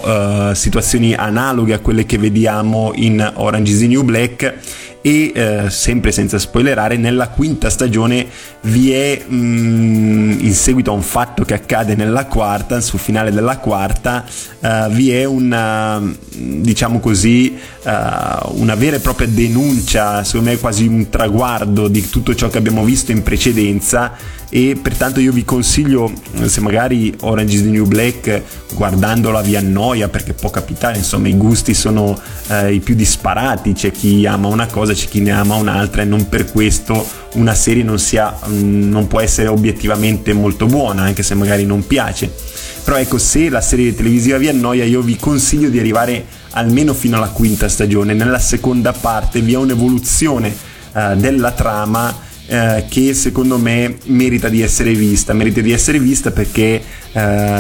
situazioni 0.54 1.16
analoghe 1.16 1.74
a 1.74 1.80
quelle 1.80 2.06
che 2.06 2.20
vediamo 2.20 2.92
in 2.94 3.32
Orange 3.38 3.72
is 3.72 3.80
the 3.80 3.88
New 3.88 4.04
Black 4.04 4.54
e 5.06 5.34
eh, 5.36 5.70
sempre 5.70 6.14
senza 6.14 6.40
spoilerare 6.40 6.96
nella 6.96 7.28
quinta 7.28 7.70
stagione 7.70 8.26
vi 8.62 8.94
è 8.94 9.22
mh, 9.28 9.36
mm, 9.36 10.32
in 10.40 10.54
seguito 10.54 10.92
a 10.92 10.94
un 10.94 11.02
fatto 11.02 11.44
che 11.44 11.54
accade 11.54 11.94
nella 11.96 12.26
quarta 12.26 12.80
sul 12.80 13.00
finale 13.00 13.30
della 13.34 13.58
quarta 13.58 14.24
uh, 14.60 14.90
vi 14.90 15.12
è 15.12 15.26
una 15.26 16.02
diciamo 16.32 17.02
così 17.02 17.54
uh, 17.84 17.90
una 18.54 18.76
vera 18.76 18.96
e 18.96 19.00
propria 19.00 19.28
denuncia 19.28 20.24
secondo 20.24 20.52
me 20.52 20.58
quasi 20.58 20.88
un 20.88 21.10
traguardo 21.10 21.90
di 21.90 22.10
tutto 22.10 22.34
ciò 22.34 22.48
che 22.48 22.58
abbiamo 22.58 22.86
visto 22.86 23.12
in 23.12 23.24
precedenza 23.24 24.14
e 24.56 24.78
pertanto 24.80 25.20
io 25.20 25.32
vi 25.32 25.44
consiglio 25.44 26.14
se 26.46 26.62
magari 26.62 27.12
Orange 27.22 27.56
is 27.56 27.64
the 27.64 27.70
New 27.70 27.88
Black 27.88 28.40
guardandola 28.76 29.42
vi 29.42 29.56
annoia 29.56 30.10
perché 30.10 30.34
può 30.34 30.52
capitare 30.52 30.96
insomma 31.00 31.28
i 31.28 31.36
gusti 31.36 31.74
sono 31.74 32.16
uh, 32.50 32.68
i 32.68 32.80
più 32.80 32.94
disparati 32.94 33.74
c'è 33.74 33.90
chi 33.90 34.28
ama 34.28 34.50
una 34.50 34.68
cosa 34.68 34.94
c'è 34.94 35.08
chi 35.08 35.22
ne 35.22 35.32
ama 35.32 35.56
un'altra 35.56 36.04
e 36.04 36.06
non 36.06 36.30
per 36.30 36.52
questo 36.52 37.04
una 37.34 37.56
serie 37.56 37.82
non, 37.82 37.98
sia, 37.98 38.32
mm, 38.48 38.92
non 38.92 39.08
può 39.08 39.22
essere 39.22 39.48
obiettivamente 39.48 40.34
molto 40.34 40.68
buona, 40.68 41.02
anche 41.02 41.24
se 41.24 41.34
magari 41.34 41.66
non 41.66 41.88
piace. 41.88 42.32
Però 42.84 42.96
ecco, 42.96 43.18
se 43.18 43.50
la 43.50 43.60
serie 43.60 43.96
televisiva 43.96 44.38
vi 44.38 44.50
annoia, 44.50 44.84
io 44.84 45.02
vi 45.02 45.16
consiglio 45.16 45.70
di 45.70 45.80
arrivare 45.80 46.24
almeno 46.52 46.94
fino 46.94 47.18
alla 47.18 47.30
quinta 47.30 47.68
stagione. 47.68 48.14
Nella 48.14 48.38
seconda 48.38 48.94
parte 48.94 49.42
vi 49.42 49.54
è 49.54 49.58
un'evoluzione 49.58 50.56
uh, 50.94 51.16
della 51.16 51.54
trama 51.54 52.32
Uh, 52.46 52.84
che 52.90 53.14
secondo 53.14 53.58
me 53.58 53.98
merita 54.08 54.50
di 54.50 54.62
essere 54.62 54.94
vista. 54.94 55.34
Merita 55.34 55.62
di 55.62 55.72
essere 55.72 55.98
vista 55.98 56.32
perché 56.32 56.82
uh, 57.14 57.20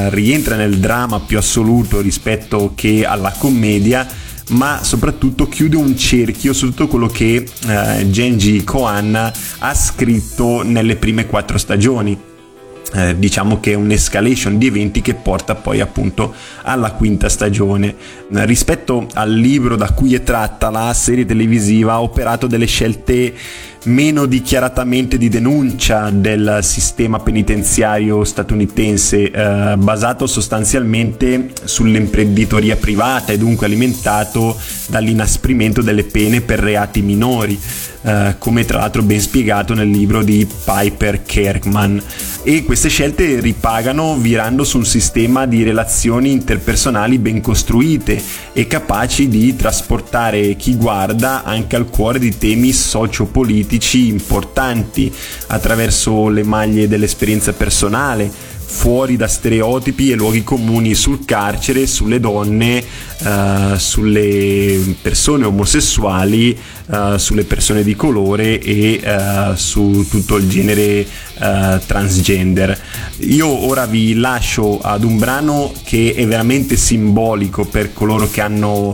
rientra 0.10 0.58
nel 0.58 0.78
dramma 0.78 1.22
più 1.22 1.38
assoluto 1.38 2.02
rispetto 2.02 2.74
che 2.76 3.06
alla 3.06 3.34
commedia 3.38 4.06
ma 4.50 4.84
soprattutto 4.84 5.48
chiude 5.48 5.78
un 5.78 5.98
cerchio 5.98 6.54
su 6.54 6.68
tutto 6.68 6.88
quello 6.88 7.08
che 7.08 7.46
eh, 7.68 8.10
Genji 8.10 8.64
Kohan 8.64 9.16
ha 9.60 9.74
scritto 9.74 10.64
nelle 10.64 10.96
prime 10.98 11.26
quattro 11.28 11.58
stagioni. 11.58 12.32
Eh, 12.96 13.18
diciamo 13.18 13.60
che 13.60 13.72
è 13.72 13.76
un'escalation 13.76 14.60
di 14.60 14.68
eventi 14.68 15.02
che 15.02 15.16
porta 15.16 15.56
poi 15.56 15.80
appunto 15.80 16.34
alla 16.62 16.92
quinta 16.92 17.28
stagione. 17.28 17.96
Eh, 18.32 18.46
rispetto 18.46 19.08
al 19.14 19.32
libro 19.32 19.76
da 19.76 19.92
cui 19.94 20.14
è 20.14 20.22
tratta 20.22 20.70
la 20.70 20.94
serie 20.94 21.26
televisiva 21.26 21.94
ha 21.94 22.02
operato 22.02 22.46
delle 22.46 22.68
scelte 22.68 23.34
meno 23.84 24.26
dichiaratamente 24.26 25.18
di 25.18 25.30
denuncia 25.30 26.10
del 26.10 26.60
sistema 26.62 27.20
penitenziario 27.20 28.24
statunitense, 28.24 29.32
eh, 29.32 29.76
basato 29.78 30.28
sostanzialmente 30.28 31.52
sull'imprenditoria 31.64 32.76
privata 32.76 33.34
e 33.34 33.38
dunque 33.38 33.66
alimentato 33.66 34.58
dall'inasprimento 34.88 35.82
delle 35.82 36.04
pene 36.04 36.42
per 36.42 36.60
reati 36.60 37.02
minori. 37.02 37.60
Uh, 38.04 38.36
come 38.38 38.66
tra 38.66 38.80
l'altro 38.80 39.02
ben 39.02 39.22
spiegato 39.22 39.74
nel 39.74 39.88
libro 39.88 40.24
di 40.24 40.46
Piper 40.46 41.24
Kerkman. 41.24 42.04
E 42.44 42.66
queste 42.66 42.90
scelte 42.90 43.40
ripagano 43.40 44.18
virando 44.18 44.66
su 44.66 44.78
un 44.78 44.86
sistema 44.86 45.46
di 45.46 45.64
relazioni 45.64 46.34
interpersonali 46.34 47.18
ben 47.18 47.40
costruite 47.40 48.22
e 48.52 48.68
capaci 48.68 49.30
di 49.30 49.56
trasportare 49.56 50.58
chi 50.58 50.76
guarda 50.76 51.46
anche 51.46 51.78
al 51.78 51.88
cuore 51.88 52.20
di 52.20 52.38
temi 52.38 52.74
sociopolitici 52.74 53.73
importanti 53.82 55.12
attraverso 55.48 56.30
le 56.30 56.44
maglie 56.44 56.88
dell'esperienza 56.88 57.54
personale 57.54 58.52
fuori 58.74 59.18
da 59.18 59.28
stereotipi 59.28 60.10
e 60.10 60.16
luoghi 60.16 60.44
comuni 60.44 60.96
sul 60.96 61.26
carcere, 61.26 61.86
sulle 61.86 62.20
donne, 62.20 62.84
uh, 63.20 63.76
sulle 63.78 64.96
persone 65.00 65.46
omosessuali, 65.46 66.58
uh, 66.88 67.18
sulle 67.18 67.44
persone 67.44 67.84
di 67.84 67.96
colore 67.96 68.60
e 68.60 69.00
uh, 69.04 69.56
su 69.56 70.06
tutto 70.10 70.38
il 70.38 70.50
genere 70.50 71.06
transgender. 71.36 72.80
Io 73.18 73.48
ora 73.48 73.86
vi 73.86 74.14
lascio 74.14 74.80
ad 74.80 75.04
un 75.04 75.18
brano 75.18 75.74
che 75.84 76.14
è 76.16 76.26
veramente 76.26 76.78
simbolico 76.78 77.66
per 77.66 77.92
coloro 77.92 78.30
che 78.30 78.40
hanno 78.40 78.94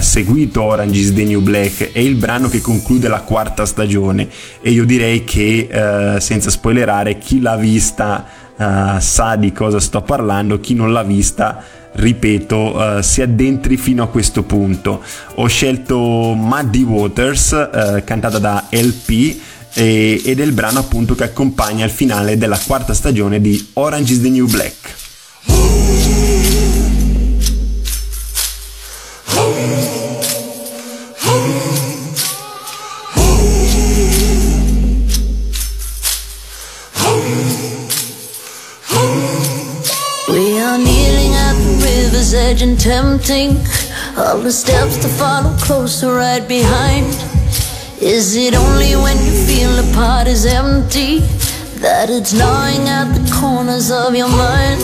Seguito 0.00 0.62
Orange 0.62 0.98
is 0.98 1.12
the 1.12 1.24
New 1.24 1.40
Black 1.40 1.92
è 1.92 2.00
il 2.00 2.16
brano 2.16 2.48
che 2.48 2.60
conclude 2.60 3.06
la 3.06 3.20
quarta 3.20 3.64
stagione 3.64 4.28
e 4.60 4.70
io 4.70 4.84
direi 4.84 5.22
che 5.22 5.68
uh, 5.70 6.18
senza 6.18 6.50
spoilerare 6.50 7.18
chi 7.18 7.40
l'ha 7.40 7.56
vista 7.56 8.24
uh, 8.56 8.98
sa 8.98 9.36
di 9.36 9.52
cosa 9.52 9.78
sto 9.78 10.02
parlando, 10.02 10.58
chi 10.58 10.74
non 10.74 10.92
l'ha 10.92 11.04
vista 11.04 11.62
ripeto, 11.92 12.56
uh, 12.56 13.00
si 13.02 13.22
addentri 13.22 13.76
fino 13.76 14.02
a 14.02 14.08
questo 14.08 14.42
punto. 14.42 15.00
Ho 15.36 15.46
scelto 15.46 15.96
Muddy 15.96 16.82
Waters, 16.82 17.52
uh, 17.52 18.02
cantata 18.04 18.38
da 18.38 18.66
LP, 18.70 19.36
e, 19.74 20.20
ed 20.24 20.40
è 20.40 20.42
il 20.42 20.52
brano 20.52 20.80
appunto 20.80 21.14
che 21.14 21.24
accompagna 21.24 21.84
il 21.84 21.90
finale 21.90 22.36
della 22.36 22.58
quarta 22.58 22.94
stagione 22.94 23.40
di 23.40 23.70
Orange 23.74 24.12
is 24.12 24.20
the 24.20 24.28
New 24.28 24.46
Black. 24.46 24.96
And 42.62 42.78
tempting. 42.80 43.56
All 44.16 44.38
the 44.38 44.50
steps 44.50 44.96
to 44.98 45.08
follow 45.08 45.56
closer 45.58 46.14
right 46.14 46.46
behind. 46.46 47.06
Is 48.00 48.36
it 48.36 48.54
only 48.54 48.96
when 48.96 49.16
you 49.18 49.32
feel 49.46 49.70
the 49.70 49.90
pot 49.94 50.26
is 50.26 50.46
empty 50.46 51.18
that 51.80 52.10
it's 52.10 52.32
gnawing 52.32 52.88
at 52.88 53.12
the 53.12 53.24
corners 53.40 53.90
of 53.90 54.14
your 54.14 54.28
mind? 54.28 54.80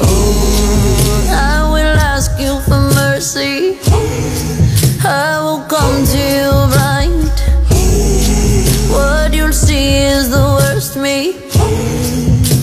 Oh, 0.00 1.28
I 1.30 1.70
will 1.72 1.96
ask 2.12 2.30
you 2.38 2.60
for 2.60 2.80
mercy. 2.94 3.78
I 5.04 5.40
will 5.42 5.64
come 5.68 6.04
to 6.12 6.20
you 6.36 6.50
blind. 6.72 7.32
What 8.90 9.34
you'll 9.34 9.52
see 9.52 9.96
is 9.96 10.30
the 10.30 10.44
worst 10.58 10.96
me, 10.96 11.32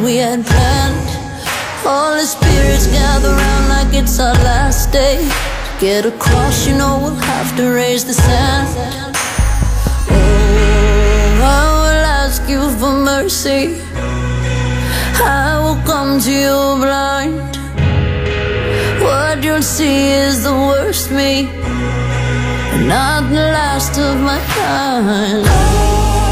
we 0.07 0.15
had 0.15 0.45
planned. 0.45 1.09
All 1.85 2.13
the 2.13 2.25
spirits 2.25 2.87
gather 2.87 3.33
round 3.43 3.65
like 3.67 3.93
it's 3.93 4.17
our 4.21 4.39
last 4.51 4.89
day. 4.93 5.17
To 5.17 5.71
get 5.81 6.05
across, 6.05 6.65
you 6.65 6.77
know 6.77 6.97
we'll 7.03 7.23
have 7.33 7.49
to 7.57 7.63
raise 7.73 8.05
the 8.05 8.13
sand. 8.13 8.69
Oh, 10.09 11.49
I 11.59 11.65
will 11.83 12.05
ask 12.23 12.41
you 12.47 12.61
for 12.79 12.93
mercy. 13.13 13.63
I 15.45 15.59
will 15.63 15.81
come 15.91 16.21
to 16.21 16.31
you 16.31 16.57
blind. 16.83 17.35
What 19.03 19.43
you'll 19.43 19.69
see 19.77 20.11
is 20.11 20.43
the 20.43 20.55
worst 20.71 21.11
me, 21.11 21.33
not 22.93 23.23
the 23.29 23.45
last 23.57 23.99
of 23.99 24.15
my 24.21 24.39
kind. 24.55 26.26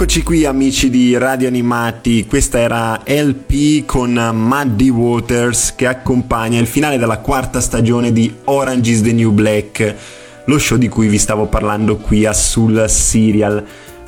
Eccoci 0.00 0.22
qui 0.22 0.46
amici 0.46 0.88
di 0.88 1.18
Radio 1.18 1.46
Animati, 1.46 2.24
questa 2.24 2.58
era 2.58 3.02
LP 3.04 3.84
con 3.84 4.12
Muddy 4.32 4.88
Waters 4.88 5.74
che 5.76 5.86
accompagna 5.86 6.58
il 6.58 6.66
finale 6.66 6.96
della 6.96 7.18
quarta 7.18 7.60
stagione 7.60 8.10
di 8.10 8.34
Orange 8.44 8.92
is 8.92 9.02
the 9.02 9.12
New 9.12 9.30
Black, 9.30 9.94
lo 10.46 10.58
show 10.58 10.78
di 10.78 10.88
cui 10.88 11.06
vi 11.06 11.18
stavo 11.18 11.48
parlando 11.48 11.98
qui 11.98 12.24
a 12.24 12.32
Sul 12.32 12.82
Serial. 12.88 13.62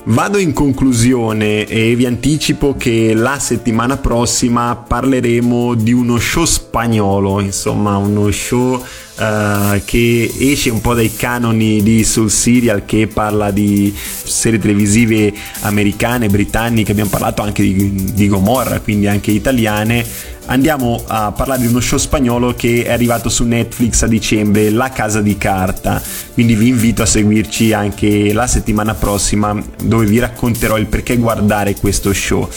Vado 0.05 0.38
in 0.38 0.55
conclusione 0.55 1.66
e 1.66 1.95
vi 1.95 2.07
anticipo 2.07 2.74
che 2.74 3.12
la 3.12 3.38
settimana 3.38 3.99
prossima 3.99 4.74
parleremo 4.74 5.74
di 5.74 5.93
uno 5.93 6.18
show 6.18 6.47
spagnolo, 6.47 7.38
insomma 7.38 7.99
uno 7.99 8.30
show 8.30 8.82
uh, 9.18 9.80
che 9.84 10.32
esce 10.38 10.70
un 10.70 10.80
po' 10.80 10.94
dai 10.94 11.14
canoni 11.14 11.82
di 11.82 12.04
Soul 12.04 12.30
Serial 12.30 12.84
che 12.84 13.06
parla 13.06 13.50
di 13.50 13.94
serie 13.96 14.58
televisive 14.58 15.32
americane, 15.60 16.28
britanniche, 16.28 16.92
abbiamo 16.92 17.10
parlato 17.10 17.42
anche 17.42 17.62
di, 17.62 18.12
di 18.12 18.28
Gomorra, 18.28 18.80
quindi 18.80 19.06
anche 19.06 19.30
italiane 19.30 20.04
andiamo 20.46 21.02
a 21.06 21.32
parlare 21.32 21.60
di 21.60 21.66
uno 21.66 21.80
show 21.80 21.98
spagnolo 21.98 22.54
che 22.54 22.84
è 22.84 22.92
arrivato 22.92 23.28
su 23.28 23.44
Netflix 23.44 24.02
a 24.02 24.06
dicembre, 24.06 24.70
La 24.70 24.90
Casa 24.90 25.20
di 25.20 25.36
Carta. 25.36 26.02
Quindi 26.32 26.54
vi 26.54 26.68
invito 26.68 27.02
a 27.02 27.06
seguirci 27.06 27.72
anche 27.72 28.32
la 28.32 28.46
settimana 28.46 28.94
prossima 28.94 29.56
dove 29.82 30.06
vi 30.06 30.18
racconterò 30.18 30.78
il 30.78 30.86
perché 30.86 31.16
guardare 31.16 31.74
questo 31.74 32.12
show. 32.12 32.48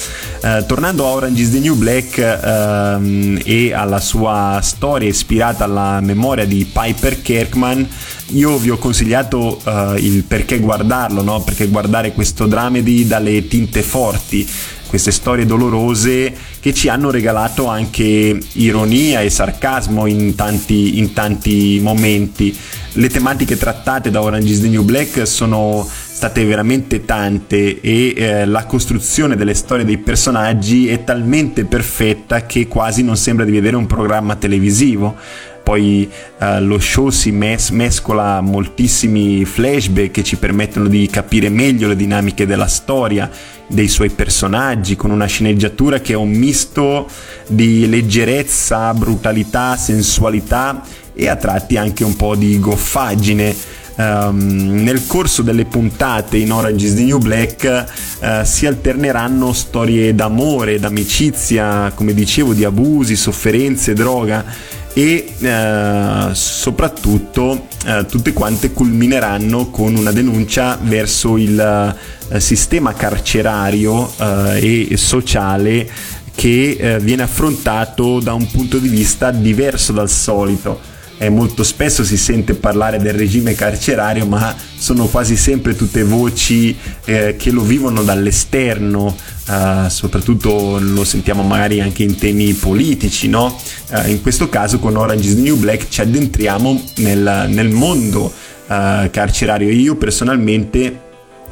Eh, 0.41 0.63
tornando 0.65 1.05
a 1.05 1.09
Orange 1.09 1.41
is 1.41 1.51
the 1.51 1.59
New 1.59 1.75
Black 1.75 2.17
ehm, 2.17 3.41
e 3.43 3.73
alla 3.73 3.99
sua 3.99 4.59
storia 4.61 5.09
ispirata 5.09 5.65
alla 5.65 5.99
memoria 6.01 6.44
di 6.45 6.65
Piper 6.71 7.21
Kirkman, 7.21 7.87
io 8.29 8.57
vi 8.57 8.69
ho 8.69 8.77
consigliato 8.77 9.61
uh, 9.63 9.95
il 9.95 10.23
perché 10.23 10.59
guardarlo, 10.59 11.21
no? 11.21 11.41
perché 11.41 11.67
guardare 11.67 12.13
questo 12.13 12.47
dramedy 12.47 13.07
dalle 13.07 13.47
tinte 13.47 13.81
forti 13.81 14.47
queste 14.87 15.11
storie 15.11 15.45
dolorose 15.45 16.33
che 16.61 16.73
ci 16.73 16.87
hanno 16.87 17.11
regalato 17.11 17.67
anche 17.67 18.39
ironia 18.53 19.19
e 19.19 19.29
sarcasmo 19.29 20.05
in 20.05 20.35
tanti, 20.35 20.99
in 20.99 21.11
tanti 21.11 21.79
momenti. 21.81 22.57
Le 22.93 23.09
tematiche 23.09 23.57
trattate 23.57 24.09
da 24.09 24.21
Orange 24.21 24.53
is 24.53 24.61
the 24.61 24.69
New 24.69 24.83
Black 24.83 25.27
sono 25.27 25.85
state 25.85 26.45
veramente 26.45 27.03
tante 27.03 27.81
e 27.81 28.13
eh, 28.15 28.45
la 28.45 28.63
costruzione 28.63 29.35
delle 29.35 29.53
storie 29.53 29.83
dei 29.83 29.97
personaggi 29.97 30.87
è 30.87 31.03
talmente 31.03 31.65
perfetta 31.65 32.45
che 32.45 32.67
quasi 32.69 33.03
non 33.03 33.17
sembra 33.17 33.43
di 33.43 33.51
vedere 33.51 33.75
un 33.75 33.85
programma 33.85 34.37
televisivo 34.37 35.17
poi 35.65 36.07
uh, 36.41 36.59
lo 36.59 36.77
show 36.77 37.09
si 37.09 37.31
mes- 37.31 37.71
mescola 37.71 38.39
moltissimi 38.39 39.43
flashback 39.45 40.11
che 40.11 40.23
ci 40.23 40.35
permettono 40.35 40.87
di 40.87 41.07
capire 41.07 41.49
meglio 41.49 41.87
le 41.87 41.95
dinamiche 41.95 42.45
della 42.45 42.67
storia, 42.67 43.27
dei 43.65 43.87
suoi 43.87 44.11
personaggi, 44.11 44.95
con 44.95 45.09
una 45.09 45.25
sceneggiatura 45.25 45.99
che 46.01 46.13
è 46.13 46.15
un 46.15 46.29
misto 46.29 47.09
di 47.47 47.89
leggerezza, 47.89 48.93
brutalità, 48.93 49.75
sensualità 49.75 50.83
e 51.15 51.27
a 51.27 51.35
tratti 51.35 51.77
anche 51.77 52.03
un 52.03 52.15
po' 52.15 52.35
di 52.35 52.59
goffaggine. 52.59 53.73
Um, 53.97 54.83
nel 54.83 55.07
corso 55.07 55.41
delle 55.41 55.63
puntate 55.63 56.35
in 56.35 56.51
Orange 56.51 56.85
is 56.85 56.95
the 56.95 57.03
New 57.03 57.17
Black 57.17 57.85
uh, 58.19 58.43
si 58.43 58.67
alterneranno 58.67 59.53
storie 59.53 60.13
d'amore, 60.13 60.79
d'amicizia, 60.79 61.93
come 61.95 62.13
dicevo, 62.13 62.53
di 62.53 62.65
abusi, 62.65 63.15
sofferenze, 63.15 63.93
droga 63.93 64.83
e 64.97 65.33
eh, 65.37 66.29
soprattutto 66.31 67.67
eh, 67.85 68.05
tutte 68.05 68.31
quante 68.31 68.71
culmineranno 68.71 69.69
con 69.69 69.93
una 69.93 70.13
denuncia 70.13 70.79
verso 70.81 71.35
il 71.35 71.97
eh, 72.29 72.39
sistema 72.39 72.93
carcerario 72.93 74.09
eh, 74.17 74.87
e 74.89 74.95
sociale 74.95 75.89
che 76.33 76.77
eh, 76.79 76.99
viene 76.99 77.23
affrontato 77.23 78.21
da 78.21 78.33
un 78.33 78.49
punto 78.49 78.77
di 78.77 78.87
vista 78.87 79.31
diverso 79.31 79.91
dal 79.91 80.09
solito 80.09 80.79
eh, 81.17 81.29
molto 81.29 81.63
spesso 81.63 82.03
si 82.03 82.17
sente 82.17 82.53
parlare 82.53 82.97
del 82.99 83.13
regime 83.13 83.53
carcerario, 83.53 84.25
ma 84.25 84.55
sono 84.77 85.05
quasi 85.05 85.35
sempre 85.35 85.75
tutte 85.75 86.03
voci 86.03 86.75
eh, 87.05 87.35
che 87.37 87.51
lo 87.51 87.61
vivono 87.61 88.03
dall'esterno, 88.03 89.15
eh, 89.49 89.89
soprattutto 89.89 90.77
lo 90.79 91.03
sentiamo 91.03 91.43
magari 91.43 91.79
anche 91.79 92.03
in 92.03 92.17
temi 92.17 92.53
politici, 92.53 93.27
no? 93.27 93.57
Eh, 93.89 94.11
in 94.11 94.21
questo 94.21 94.49
caso 94.49 94.79
con 94.79 94.97
Orange 94.97 95.27
is 95.29 95.35
the 95.35 95.41
New 95.41 95.55
Black 95.57 95.87
ci 95.89 96.01
addentriamo 96.01 96.83
nel, 96.97 97.45
nel 97.49 97.69
mondo 97.69 98.31
eh, 98.67 99.09
carcerario. 99.11 99.69
Io 99.69 99.95
personalmente 99.95 101.03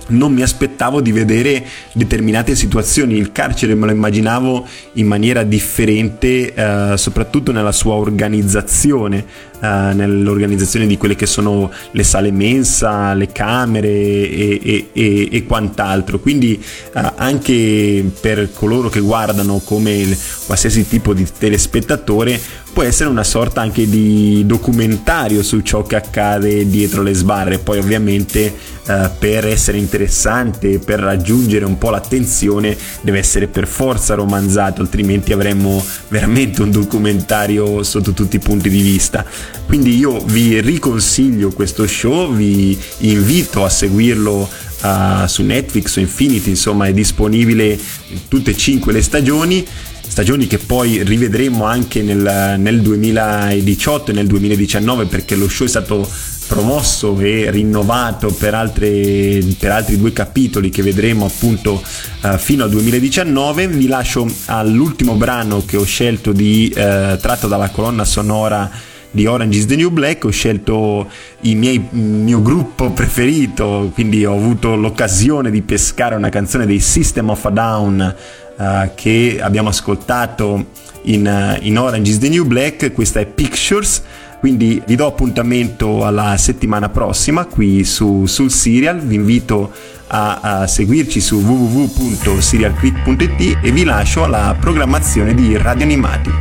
non 0.07 0.33
mi 0.33 0.41
aspettavo 0.41 1.01
di 1.01 1.11
vedere 1.11 1.65
determinate 1.93 2.55
situazioni. 2.55 3.17
Il 3.17 3.31
carcere 3.31 3.75
me 3.75 3.85
lo 3.85 3.91
immaginavo 3.91 4.65
in 4.93 5.07
maniera 5.07 5.43
differente, 5.43 6.53
eh, 6.53 6.97
soprattutto 6.97 7.51
nella 7.51 7.71
sua 7.71 7.93
organizzazione, 7.93 9.25
eh, 9.61 9.93
nell'organizzazione 9.93 10.87
di 10.87 10.97
quelle 10.97 11.15
che 11.15 11.25
sono 11.25 11.71
le 11.91 12.03
sale 12.03 12.31
mensa, 12.31 13.13
le 13.13 13.31
camere 13.31 13.89
e, 13.89 14.59
e, 14.61 14.89
e, 14.91 15.29
e 15.31 15.43
quant'altro. 15.45 16.19
Quindi 16.19 16.61
eh, 16.93 17.11
anche 17.15 18.11
per 18.19 18.51
coloro 18.53 18.89
che 18.89 18.99
guardano 18.99 19.61
come 19.63 20.15
qualsiasi 20.45 20.87
tipo 20.87 21.13
di 21.13 21.25
telespettatore 21.37 22.39
può 22.73 22.81
essere 22.81 23.09
una 23.09 23.23
sorta 23.23 23.61
anche 23.61 23.87
di 23.87 24.43
documentario 24.45 25.43
su 25.43 25.61
ciò 25.61 25.83
che 25.83 25.95
accade 25.95 26.67
dietro 26.67 27.03
le 27.03 27.13
sbarre. 27.13 27.59
Poi 27.59 27.77
ovviamente 27.77 28.53
eh, 28.85 29.09
per 29.17 29.45
essere 29.45 29.77
interessante, 29.77 30.79
per 30.79 30.99
raggiungere 30.99 31.65
un 31.65 31.77
po' 31.77 31.91
l'attenzione, 31.91 32.75
deve 33.01 33.19
essere 33.19 33.47
per 33.47 33.67
forza 33.67 34.15
romanzato, 34.15 34.81
altrimenti 34.81 35.31
avremmo 35.31 35.85
veramente 36.07 36.63
un 36.63 36.71
documentario 36.71 37.83
sotto 37.83 38.11
tutti 38.11 38.37
i 38.37 38.39
punti 38.39 38.69
di 38.69 38.81
vista. 38.81 39.23
Quindi 39.67 39.95
io 39.95 40.19
vi 40.25 40.59
riconsiglio 40.59 41.51
questo 41.51 41.85
show, 41.85 42.33
vi 42.33 42.77
invito 42.99 43.63
a 43.63 43.69
seguirlo 43.69 44.49
uh, 44.81 45.27
su 45.27 45.43
Netflix 45.43 45.95
o 45.97 45.99
Infinity, 45.99 46.49
insomma 46.49 46.87
è 46.87 46.93
disponibile 46.93 47.79
in 48.09 48.27
tutte 48.27 48.51
e 48.51 48.57
cinque 48.57 48.93
le 48.93 49.01
stagioni 49.03 49.65
stagioni 50.07 50.47
che 50.47 50.57
poi 50.57 51.03
rivedremo 51.03 51.63
anche 51.65 52.01
nel, 52.01 52.55
nel 52.59 52.81
2018 52.81 54.11
e 54.11 54.13
nel 54.13 54.27
2019 54.27 55.05
perché 55.05 55.35
lo 55.35 55.47
show 55.47 55.65
è 55.65 55.69
stato 55.69 56.07
promosso 56.47 57.19
e 57.19 57.49
rinnovato 57.49 58.27
per, 58.27 58.53
altre, 58.53 59.39
per 59.57 59.71
altri 59.71 59.97
due 59.97 60.13
capitoli 60.13 60.69
che 60.69 60.83
vedremo 60.83 61.25
appunto 61.25 61.81
uh, 62.21 62.37
fino 62.37 62.63
al 62.63 62.69
2019 62.69 63.67
vi 63.69 63.87
lascio 63.87 64.31
all'ultimo 64.45 65.15
brano 65.15 65.63
che 65.65 65.77
ho 65.77 65.83
scelto 65.83 66.31
di 66.31 66.67
uh, 66.69 67.17
tratto 67.17 67.47
dalla 67.47 67.69
colonna 67.69 68.05
sonora 68.05 68.69
di 69.13 69.27
Orange 69.27 69.59
is 69.59 69.65
the 69.67 69.75
New 69.75 69.91
Black. 69.91 70.25
Ho 70.25 70.31
scelto 70.31 71.07
il 71.41 71.55
mio 71.91 72.41
gruppo 72.41 72.89
preferito 72.91 73.91
quindi 73.93 74.25
ho 74.25 74.33
avuto 74.33 74.75
l'occasione 74.75 75.51
di 75.51 75.61
pescare 75.61 76.15
una 76.15 76.29
canzone 76.29 76.65
dei 76.65 76.79
System 76.79 77.29
of 77.29 77.45
a 77.45 77.49
Down 77.49 78.15
uh, 78.63 78.89
che 78.95 79.39
abbiamo 79.41 79.67
ascoltato 79.69 80.65
in, 81.03 81.25
uh, 81.25 81.57
in 81.65 81.77
Orange 81.77 82.11
is 82.11 82.17
the 82.19 82.29
New 82.29 82.45
Black 82.45 82.93
questa 82.93 83.19
è 83.19 83.25
Pictures 83.25 84.01
quindi 84.39 84.81
vi 84.85 84.95
do 84.95 85.07
appuntamento 85.07 86.05
alla 86.05 86.37
settimana 86.37 86.87
prossima 86.89 87.45
qui 87.45 87.83
su, 87.83 88.25
sul 88.25 88.51
serial 88.51 88.99
vi 88.99 89.15
invito 89.15 89.71
a, 90.07 90.39
a 90.41 90.67
seguirci 90.67 91.19
su 91.19 91.37
www.serialclick.it 91.37 93.57
e 93.61 93.71
vi 93.71 93.83
lascio 93.83 94.23
alla 94.23 94.55
programmazione 94.59 95.33
di 95.33 95.57
Radio 95.57 95.83
Animati. 95.83 96.31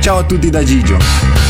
Ciao 0.00 0.18
a 0.18 0.24
tutti 0.24 0.50
da 0.50 0.64
Gigio 0.64 1.49